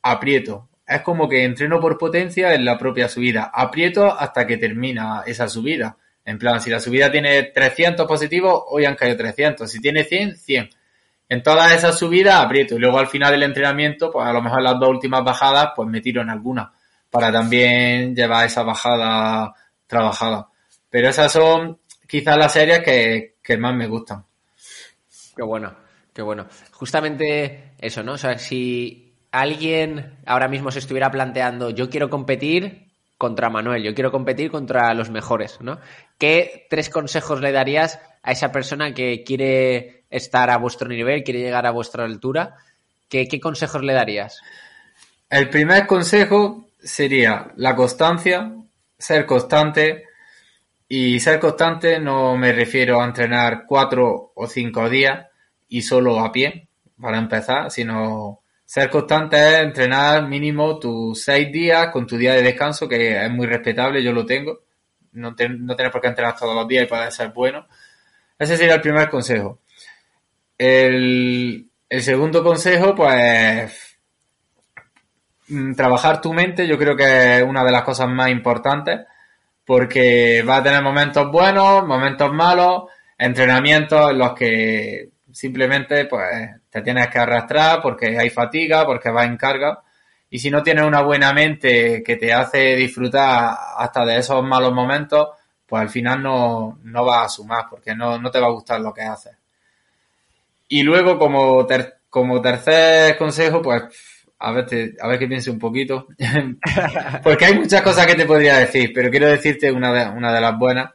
[0.00, 0.68] aprieto.
[0.86, 3.50] Es como que entreno por potencia en la propia subida.
[3.52, 5.96] Aprieto hasta que termina esa subida.
[6.24, 9.68] En plan, si la subida tiene 300 positivos, hoy han caído 300.
[9.68, 10.70] Si tiene 100, 100.
[11.28, 12.76] En todas esas subidas aprieto.
[12.76, 15.88] Y luego al final del entrenamiento, pues a lo mejor las dos últimas bajadas, pues
[15.88, 16.72] me tiro en alguna.
[17.10, 19.52] Para también llevar esa bajada
[19.86, 20.47] trabajada.
[20.90, 24.24] Pero esas son quizás las series que, más me gustan.
[25.36, 25.74] Qué bueno,
[26.12, 26.46] qué bueno.
[26.72, 28.12] Justamente eso, ¿no?
[28.12, 33.94] O sea, si alguien ahora mismo se estuviera planteando, yo quiero competir contra Manuel, yo
[33.94, 35.78] quiero competir contra los mejores, ¿no?
[36.18, 41.40] ¿Qué tres consejos le darías a esa persona que quiere estar a vuestro nivel, quiere
[41.40, 42.56] llegar a vuestra altura?
[43.08, 44.40] ¿Qué, qué consejos le darías?
[45.28, 48.52] El primer consejo sería la constancia,
[48.98, 50.07] ser constante,
[50.88, 55.26] y ser constante no me refiero a entrenar cuatro o cinco días
[55.68, 56.68] y solo a pie,
[56.98, 62.42] para empezar, sino ser constante es entrenar mínimo tus seis días con tu día de
[62.42, 64.60] descanso, que es muy respetable, yo lo tengo.
[65.12, 67.66] No, tienes por qué entrenar todos los días y poder ser bueno.
[68.38, 69.60] Ese sería el primer consejo.
[70.56, 73.98] El, el segundo consejo, pues,
[75.48, 79.00] mm, trabajar tu mente, yo creo que es una de las cosas más importantes
[79.68, 82.84] porque va a tener momentos buenos, momentos malos,
[83.18, 86.26] entrenamientos en los que simplemente pues
[86.70, 89.82] te tienes que arrastrar porque hay fatiga, porque va en carga.
[90.30, 94.72] Y si no tienes una buena mente que te hace disfrutar hasta de esos malos
[94.72, 95.28] momentos,
[95.66, 98.80] pues al final no, no vas a sumar porque no, no te va a gustar
[98.80, 99.36] lo que haces.
[100.68, 101.66] Y luego como,
[102.08, 103.82] como tercer consejo, pues
[104.40, 106.06] a ver, a ver que piense un poquito.
[107.22, 110.40] Porque hay muchas cosas que te podría decir, pero quiero decirte una de, una de
[110.40, 110.92] las buenas.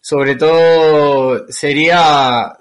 [0.00, 2.52] Sobre todo sería,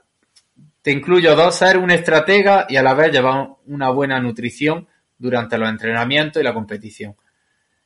[0.82, 4.88] te incluyo dos, ser un estratega y a la vez llevar una buena nutrición
[5.18, 7.16] durante los entrenamientos y la competición.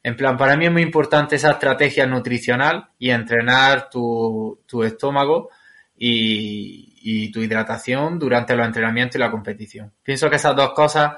[0.01, 5.49] En plan, para mí es muy importante esa estrategia nutricional y entrenar tu, tu estómago
[5.97, 9.91] y, y tu hidratación durante los entrenamientos y la competición.
[10.03, 11.13] Pienso que esas dos cosas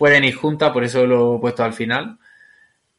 [0.00, 2.18] pueden ir juntas, por eso lo he puesto al final.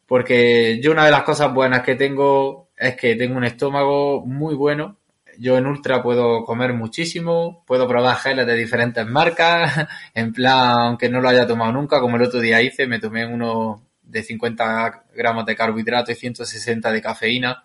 [0.05, 4.53] Porque yo una de las cosas buenas que tengo es que tengo un estómago muy
[4.53, 4.97] bueno.
[5.39, 11.09] Yo en Ultra puedo comer muchísimo, puedo probar geles de diferentes marcas, en plan, aunque
[11.09, 15.05] no lo haya tomado nunca, como el otro día hice, me tomé uno de 50
[15.15, 17.63] gramos de carbohidrato y 160 de cafeína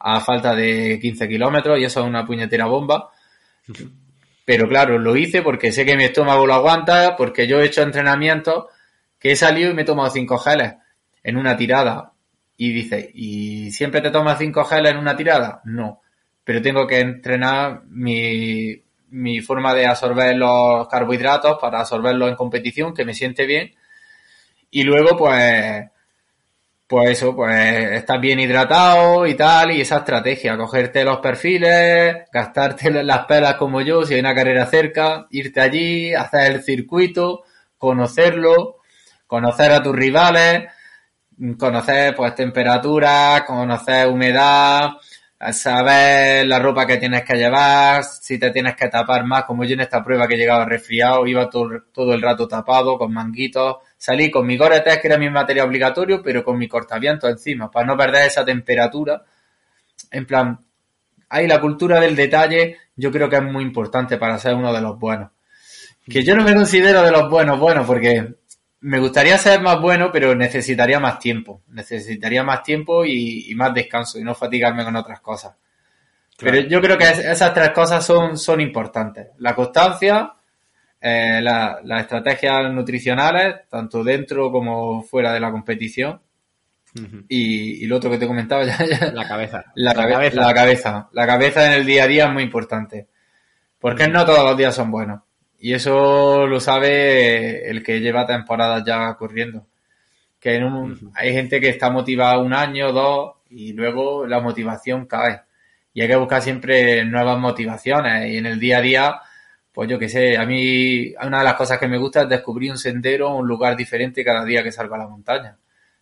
[0.00, 3.10] a falta de 15 kilómetros y eso es una puñetera bomba.
[4.44, 7.82] Pero claro, lo hice porque sé que mi estómago lo aguanta, porque yo he hecho
[7.82, 8.71] entrenamientos
[9.22, 10.74] que he salido y me he tomado cinco geles
[11.22, 12.12] en una tirada.
[12.56, 15.60] Y dice, ¿y siempre te tomas cinco geles en una tirada?
[15.64, 16.02] No.
[16.42, 22.92] Pero tengo que entrenar mi, mi forma de absorber los carbohidratos para absorberlos en competición,
[22.92, 23.72] que me siente bien.
[24.72, 25.88] Y luego, pues,
[26.88, 32.90] pues eso, pues estar bien hidratado y tal, y esa estrategia, cogerte los perfiles, gastarte
[33.04, 37.44] las pelas como yo, si hay una carrera cerca, irte allí, hacer el circuito,
[37.78, 38.81] conocerlo,
[39.32, 40.64] conocer a tus rivales,
[41.58, 44.90] conocer pues temperatura, conocer humedad,
[45.52, 49.72] saber la ropa que tienes que llevar, si te tienes que tapar más, como yo
[49.72, 54.46] en esta prueba que llegaba resfriado, iba todo, el rato tapado, con manguitos, salí con
[54.46, 58.26] mi gore que era mi materia obligatorio, pero con mi cortaviento encima, para no perder
[58.26, 59.22] esa temperatura.
[60.10, 60.58] En plan,
[61.30, 64.82] ahí la cultura del detalle yo creo que es muy importante para ser uno de
[64.82, 65.30] los buenos.
[66.06, 68.41] Que yo no me considero de los buenos buenos porque
[68.82, 71.62] me gustaría ser más bueno, pero necesitaría más tiempo.
[71.68, 75.54] Necesitaría más tiempo y, más descanso y no fatigarme con otras cosas.
[76.38, 79.28] Pero yo creo que esas tres cosas son, son importantes.
[79.38, 80.32] La constancia,
[81.00, 86.20] eh, las estrategias nutricionales, tanto dentro como fuera de la competición.
[87.28, 89.64] y, lo otro que te comentaba ya, La cabeza.
[89.76, 90.40] La, cabeza.
[90.40, 91.08] La cabeza.
[91.12, 93.06] La cabeza en el día a día es muy importante.
[93.78, 95.20] Porque no todos los días son buenos.
[95.64, 99.68] Y eso lo sabe el que lleva temporadas ya corriendo.
[100.40, 100.60] Que
[101.14, 105.42] hay gente que está motivada un año, dos, y luego la motivación cae.
[105.94, 108.32] Y hay que buscar siempre nuevas motivaciones.
[108.32, 109.20] Y en el día a día,
[109.72, 112.72] pues yo qué sé, a mí una de las cosas que me gusta es descubrir
[112.72, 115.56] un sendero, un lugar diferente cada día que salgo a la montaña.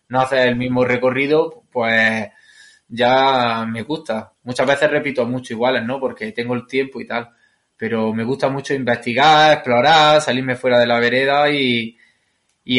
[0.09, 2.29] No hacer el mismo recorrido, pues
[2.87, 4.33] ya me gusta.
[4.43, 5.99] Muchas veces repito mucho iguales, ¿no?
[5.99, 7.29] Porque tengo el tiempo y tal
[7.81, 11.97] pero me gusta mucho investigar, explorar, salirme fuera de la vereda y,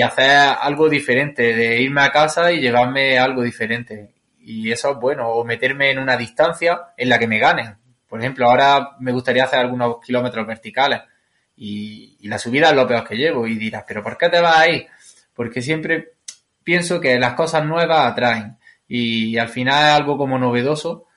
[0.00, 4.14] hacer algo diferente, de irme a casa y llevarme algo diferente.
[4.38, 7.74] Y eso es bueno, o meterme en una distancia en la que me ganen.
[8.08, 11.00] Por ejemplo, ahora me gustaría hacer algunos kilómetros verticales
[11.56, 14.56] y, la subida es lo peor que llevo y dirás, pero ¿por qué te vas
[14.56, 14.86] ahí?
[15.34, 16.12] Porque siempre
[16.62, 21.08] pienso que las cosas nuevas atraen y al final es algo como novedoso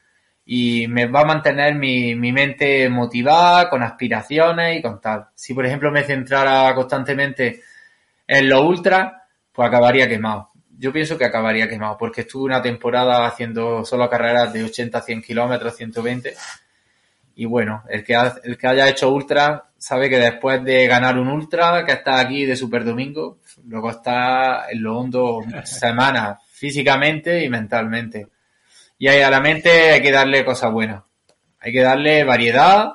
[0.45, 5.27] y me va a mantener mi, mi mente motivada, con aspiraciones y con tal.
[5.33, 7.61] Si, por ejemplo, me centrara constantemente
[8.27, 10.51] en lo ultra, pues acabaría quemado.
[10.77, 15.21] Yo pienso que acabaría quemado, porque estuve una temporada haciendo solo carreras de 80 100
[15.21, 16.35] kilómetros, 120.
[17.37, 21.27] Y bueno, el que, el que haya hecho ultra sabe que después de ganar un
[21.27, 27.49] ultra, que está aquí de Super Domingo, luego está en lo hondo semanas, físicamente y
[27.49, 28.27] mentalmente.
[28.97, 31.03] Y a la mente hay que darle cosas buenas.
[31.59, 32.93] Hay que darle variedad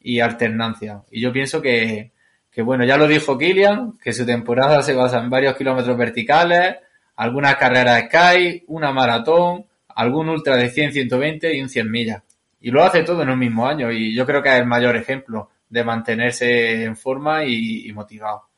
[0.00, 1.02] y alternancia.
[1.10, 2.12] Y yo pienso que,
[2.50, 6.76] que bueno, ya lo dijo Kilian, que su temporada se basa en varios kilómetros verticales,
[7.16, 12.22] algunas carreras Sky, una maratón, algún ultra de 100, 120 y un 100 millas.
[12.60, 14.96] Y lo hace todo en un mismo año y yo creo que es el mayor
[14.96, 18.51] ejemplo de mantenerse en forma y motivado.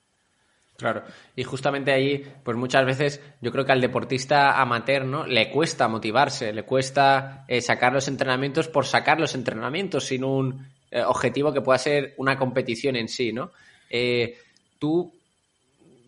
[0.76, 1.04] Claro,
[1.36, 5.24] y justamente ahí, pues muchas veces yo creo que al deportista amateur, ¿no?
[5.24, 10.66] Le cuesta motivarse, le cuesta eh, sacar los entrenamientos por sacar los entrenamientos sin un
[10.90, 13.52] eh, objetivo que pueda ser una competición en sí, ¿no?
[13.88, 14.36] Eh,
[14.80, 15.12] tú,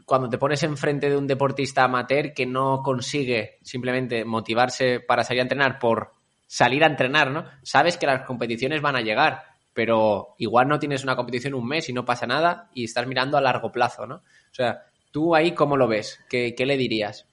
[0.04, 5.40] cuando te pones enfrente de un deportista amateur que no consigue simplemente motivarse para salir
[5.40, 6.12] a entrenar por
[6.46, 7.44] salir a entrenar, ¿no?
[7.62, 9.42] Sabes que las competiciones van a llegar,
[9.72, 13.36] pero igual no tienes una competición un mes y no pasa nada y estás mirando
[13.36, 14.22] a largo plazo, ¿no?
[14.56, 16.18] O sea, ¿tú ahí cómo lo ves?
[16.30, 17.26] ¿Qué, le dirías?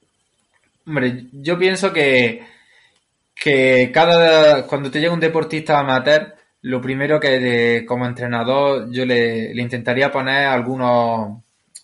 [0.85, 2.43] Hombre, yo pienso que,
[3.33, 9.53] que cada cuando te llega un deportista amateur, lo primero que como entrenador yo le,
[9.53, 11.41] intentaría poner algunos,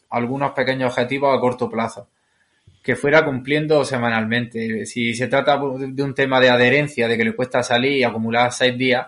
[0.09, 2.09] algunos pequeños objetivos a corto plazo
[2.83, 4.85] que fuera cumpliendo semanalmente.
[4.85, 8.51] Si se trata de un tema de adherencia, de que le cuesta salir y acumular
[8.51, 9.07] seis días,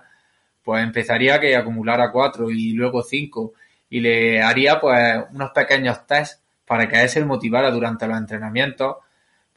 [0.63, 3.53] pues empezaría que acumulara cuatro y luego cinco
[3.91, 8.17] y le haría pues unos pequeños tests para que a él se motivara durante los
[8.17, 8.95] entrenamientos.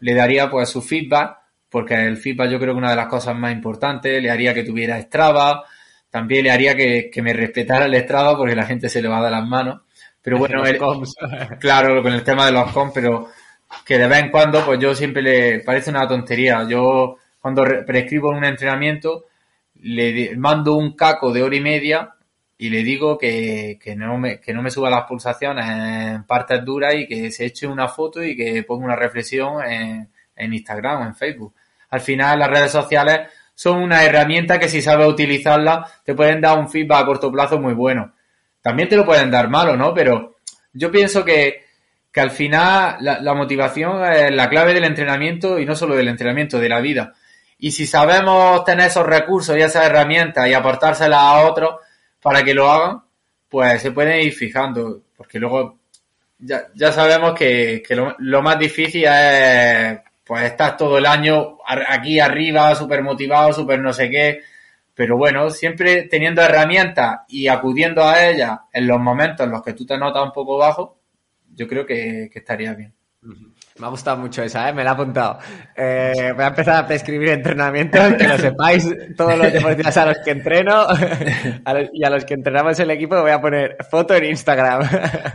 [0.00, 1.38] Le daría pues su feedback,
[1.70, 4.52] porque el feedback yo creo que es una de las cosas más importantes, le haría
[4.52, 5.64] que tuviera Strava,
[6.10, 9.22] también le haría que, me respetara el Strava porque la gente se le va a
[9.22, 9.82] dar las manos.
[10.20, 10.64] Pero bueno,
[11.60, 13.28] claro, con el tema de los comps, pero
[13.86, 16.66] que de vez en cuando, pues yo siempre le parece una tontería.
[16.68, 19.26] Yo cuando prescribo un entrenamiento,
[19.82, 22.14] le mando un caco de hora y media
[22.64, 26.64] y le digo que, que, no me, que no me suba las pulsaciones en partes
[26.64, 31.02] duras y que se eche una foto y que ponga una reflexión en, en Instagram
[31.02, 31.54] o en Facebook.
[31.90, 36.58] Al final las redes sociales son una herramienta que si sabes utilizarla te pueden dar
[36.58, 38.14] un feedback a corto plazo muy bueno.
[38.62, 39.92] También te lo pueden dar malo, ¿no?
[39.92, 40.36] Pero
[40.72, 41.66] yo pienso que,
[42.10, 46.08] que al final la, la motivación es la clave del entrenamiento y no solo del
[46.08, 47.12] entrenamiento, de la vida.
[47.58, 51.74] Y si sabemos tener esos recursos y esas herramientas y aportárselas a otros,
[52.24, 53.02] para que lo hagan,
[53.50, 55.78] pues se pueden ir fijando, porque luego
[56.38, 62.18] ya, ya sabemos que, que lo, más difícil es pues estar todo el año aquí
[62.18, 64.40] arriba, súper motivado, súper no sé qué,
[64.94, 69.74] pero bueno, siempre teniendo herramientas y acudiendo a ellas en los momentos en los que
[69.74, 70.96] tú te notas un poco bajo,
[71.54, 72.94] yo creo que, estaría bien.
[73.76, 74.72] Me ha gustado mucho esa, ¿eh?
[74.72, 75.40] me la he apuntado.
[75.74, 80.18] Eh, voy a empezar a prescribir entrenamientos, que lo sepáis, todos los deportistas a los
[80.24, 80.86] que entreno
[81.92, 84.84] y a los que entrenamos el equipo voy a poner foto en Instagram.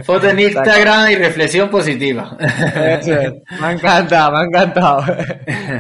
[0.06, 2.38] Foto en Instagram y reflexión positiva.
[2.40, 5.04] Me ha encantado, me ha encantado.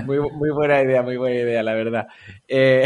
[0.05, 2.07] Muy, muy buena idea, muy buena idea, la verdad.
[2.45, 2.86] Eh,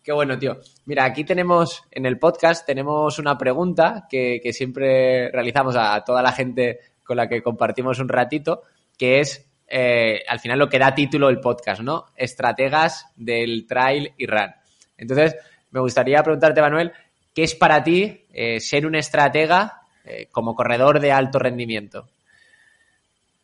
[0.00, 0.58] qué bueno, tío.
[0.84, 6.22] Mira, aquí tenemos, en el podcast, tenemos una pregunta que, que siempre realizamos a toda
[6.22, 8.62] la gente con la que compartimos un ratito,
[8.96, 12.06] que es eh, al final lo que da título el podcast, ¿no?
[12.16, 14.54] Estrategas del trail y run.
[14.96, 15.36] Entonces,
[15.70, 16.92] me gustaría preguntarte, Manuel,
[17.34, 22.08] ¿qué es para ti eh, ser un estratega eh, como corredor de alto rendimiento?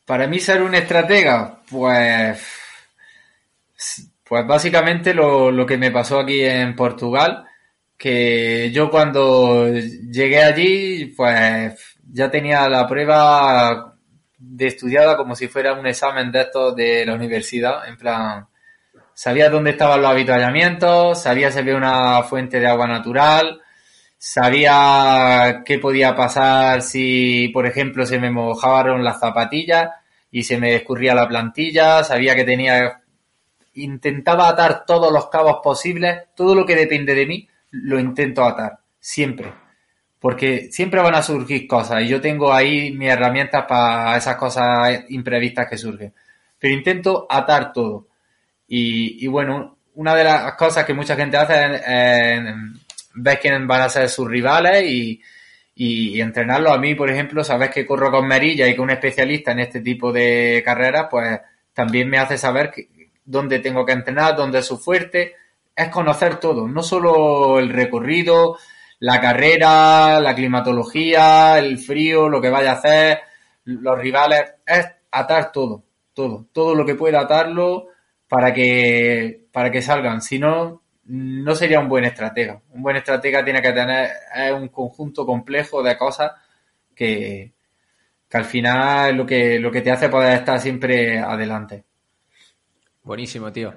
[0.06, 2.44] Para mí ser un estratega, pues,
[4.24, 7.44] pues básicamente lo, lo que me pasó aquí en Portugal,
[7.96, 13.91] que yo cuando llegué allí, pues ya tenía la prueba
[14.44, 18.48] de estudiada como si fuera un examen de estos de la universidad, en plan,
[19.14, 23.62] sabía dónde estaban los habituallamientos, sabía si había una fuente de agua natural,
[24.18, 29.90] sabía qué podía pasar si, por ejemplo, se me mojaron las zapatillas
[30.30, 33.02] y se me escurría la plantilla, sabía que tenía,
[33.74, 38.80] intentaba atar todos los cabos posibles, todo lo que depende de mí, lo intento atar,
[38.98, 39.61] siempre
[40.22, 45.04] porque siempre van a surgir cosas y yo tengo ahí mis herramientas para esas cosas
[45.08, 46.14] imprevistas que surgen.
[46.60, 48.06] Pero intento atar todo.
[48.68, 52.54] Y, bueno, una de las cosas que mucha gente hace es,
[53.14, 55.20] ver quiénes van a ser sus rivales y,
[55.74, 56.72] y, entrenarlo.
[56.72, 59.80] A mí, por ejemplo, sabes que corro con Merilla y que un especialista en este
[59.80, 61.40] tipo de carreras, pues
[61.74, 62.72] también me hace saber
[63.24, 65.34] dónde tengo que entrenar, dónde es su fuerte.
[65.74, 68.56] Es conocer todo, no solo el recorrido,
[69.02, 73.18] la carrera, la climatología, el frío, lo que vaya a hacer,
[73.64, 75.82] los rivales, es atar todo,
[76.14, 77.88] todo, todo lo que pueda atarlo
[78.28, 80.22] para que, para que salgan.
[80.22, 82.62] Si no, no sería un buen estratega.
[82.70, 84.08] Un buen estratega tiene que tener
[84.54, 86.30] un conjunto complejo de cosas
[86.94, 87.54] que,
[88.28, 91.82] que al final lo que, lo que te hace poder estar siempre adelante.
[93.02, 93.74] Buenísimo, tío.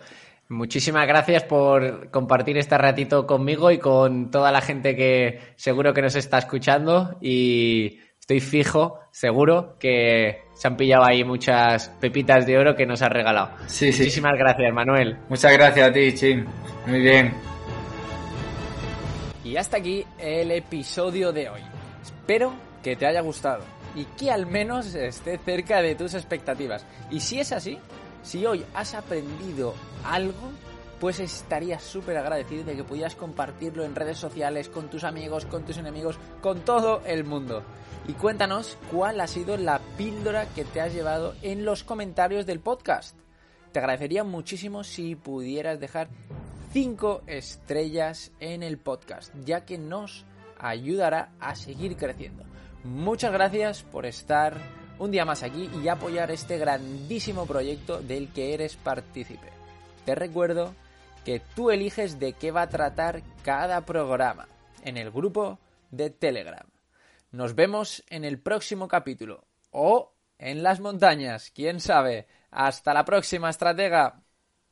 [0.48, 6.04] Muchísimas gracias por compartir este ratito conmigo y con toda la gente que seguro que
[6.04, 12.58] nos está escuchando y estoy fijo, seguro que se han pillado ahí muchas pepitas de
[12.60, 13.52] oro que nos has regalado.
[13.66, 15.18] Sí, Muchísimas gracias, Manuel.
[15.30, 16.46] Muchas gracias a ti, Chim.
[16.86, 17.34] Muy bien.
[19.44, 21.62] Y hasta aquí el episodio de hoy.
[22.04, 23.64] Espero que te haya gustado
[23.96, 26.86] y que al menos esté cerca de tus expectativas.
[27.10, 27.78] Y si es así,
[28.26, 29.74] si hoy has aprendido
[30.04, 30.52] algo,
[31.00, 35.64] pues estaría súper agradecido de que pudieras compartirlo en redes sociales, con tus amigos, con
[35.64, 37.64] tus enemigos, con todo el mundo.
[38.08, 42.60] Y cuéntanos cuál ha sido la píldora que te has llevado en los comentarios del
[42.60, 43.18] podcast.
[43.72, 46.08] Te agradecería muchísimo si pudieras dejar
[46.72, 50.26] 5 estrellas en el podcast, ya que nos
[50.58, 52.44] ayudará a seguir creciendo.
[52.84, 54.58] Muchas gracias por estar
[55.00, 59.50] un día más aquí y apoyar este grandísimo proyecto del que eres partícipe.
[60.06, 60.74] Te recuerdo
[61.24, 64.48] que tú eliges de qué va a tratar cada programa
[64.84, 65.60] en el grupo
[65.92, 66.68] de Telegram.
[67.32, 72.28] Nos vemos en el próximo capítulo o en las montañas, quién sabe.
[72.52, 74.22] Hasta la próxima, estratega.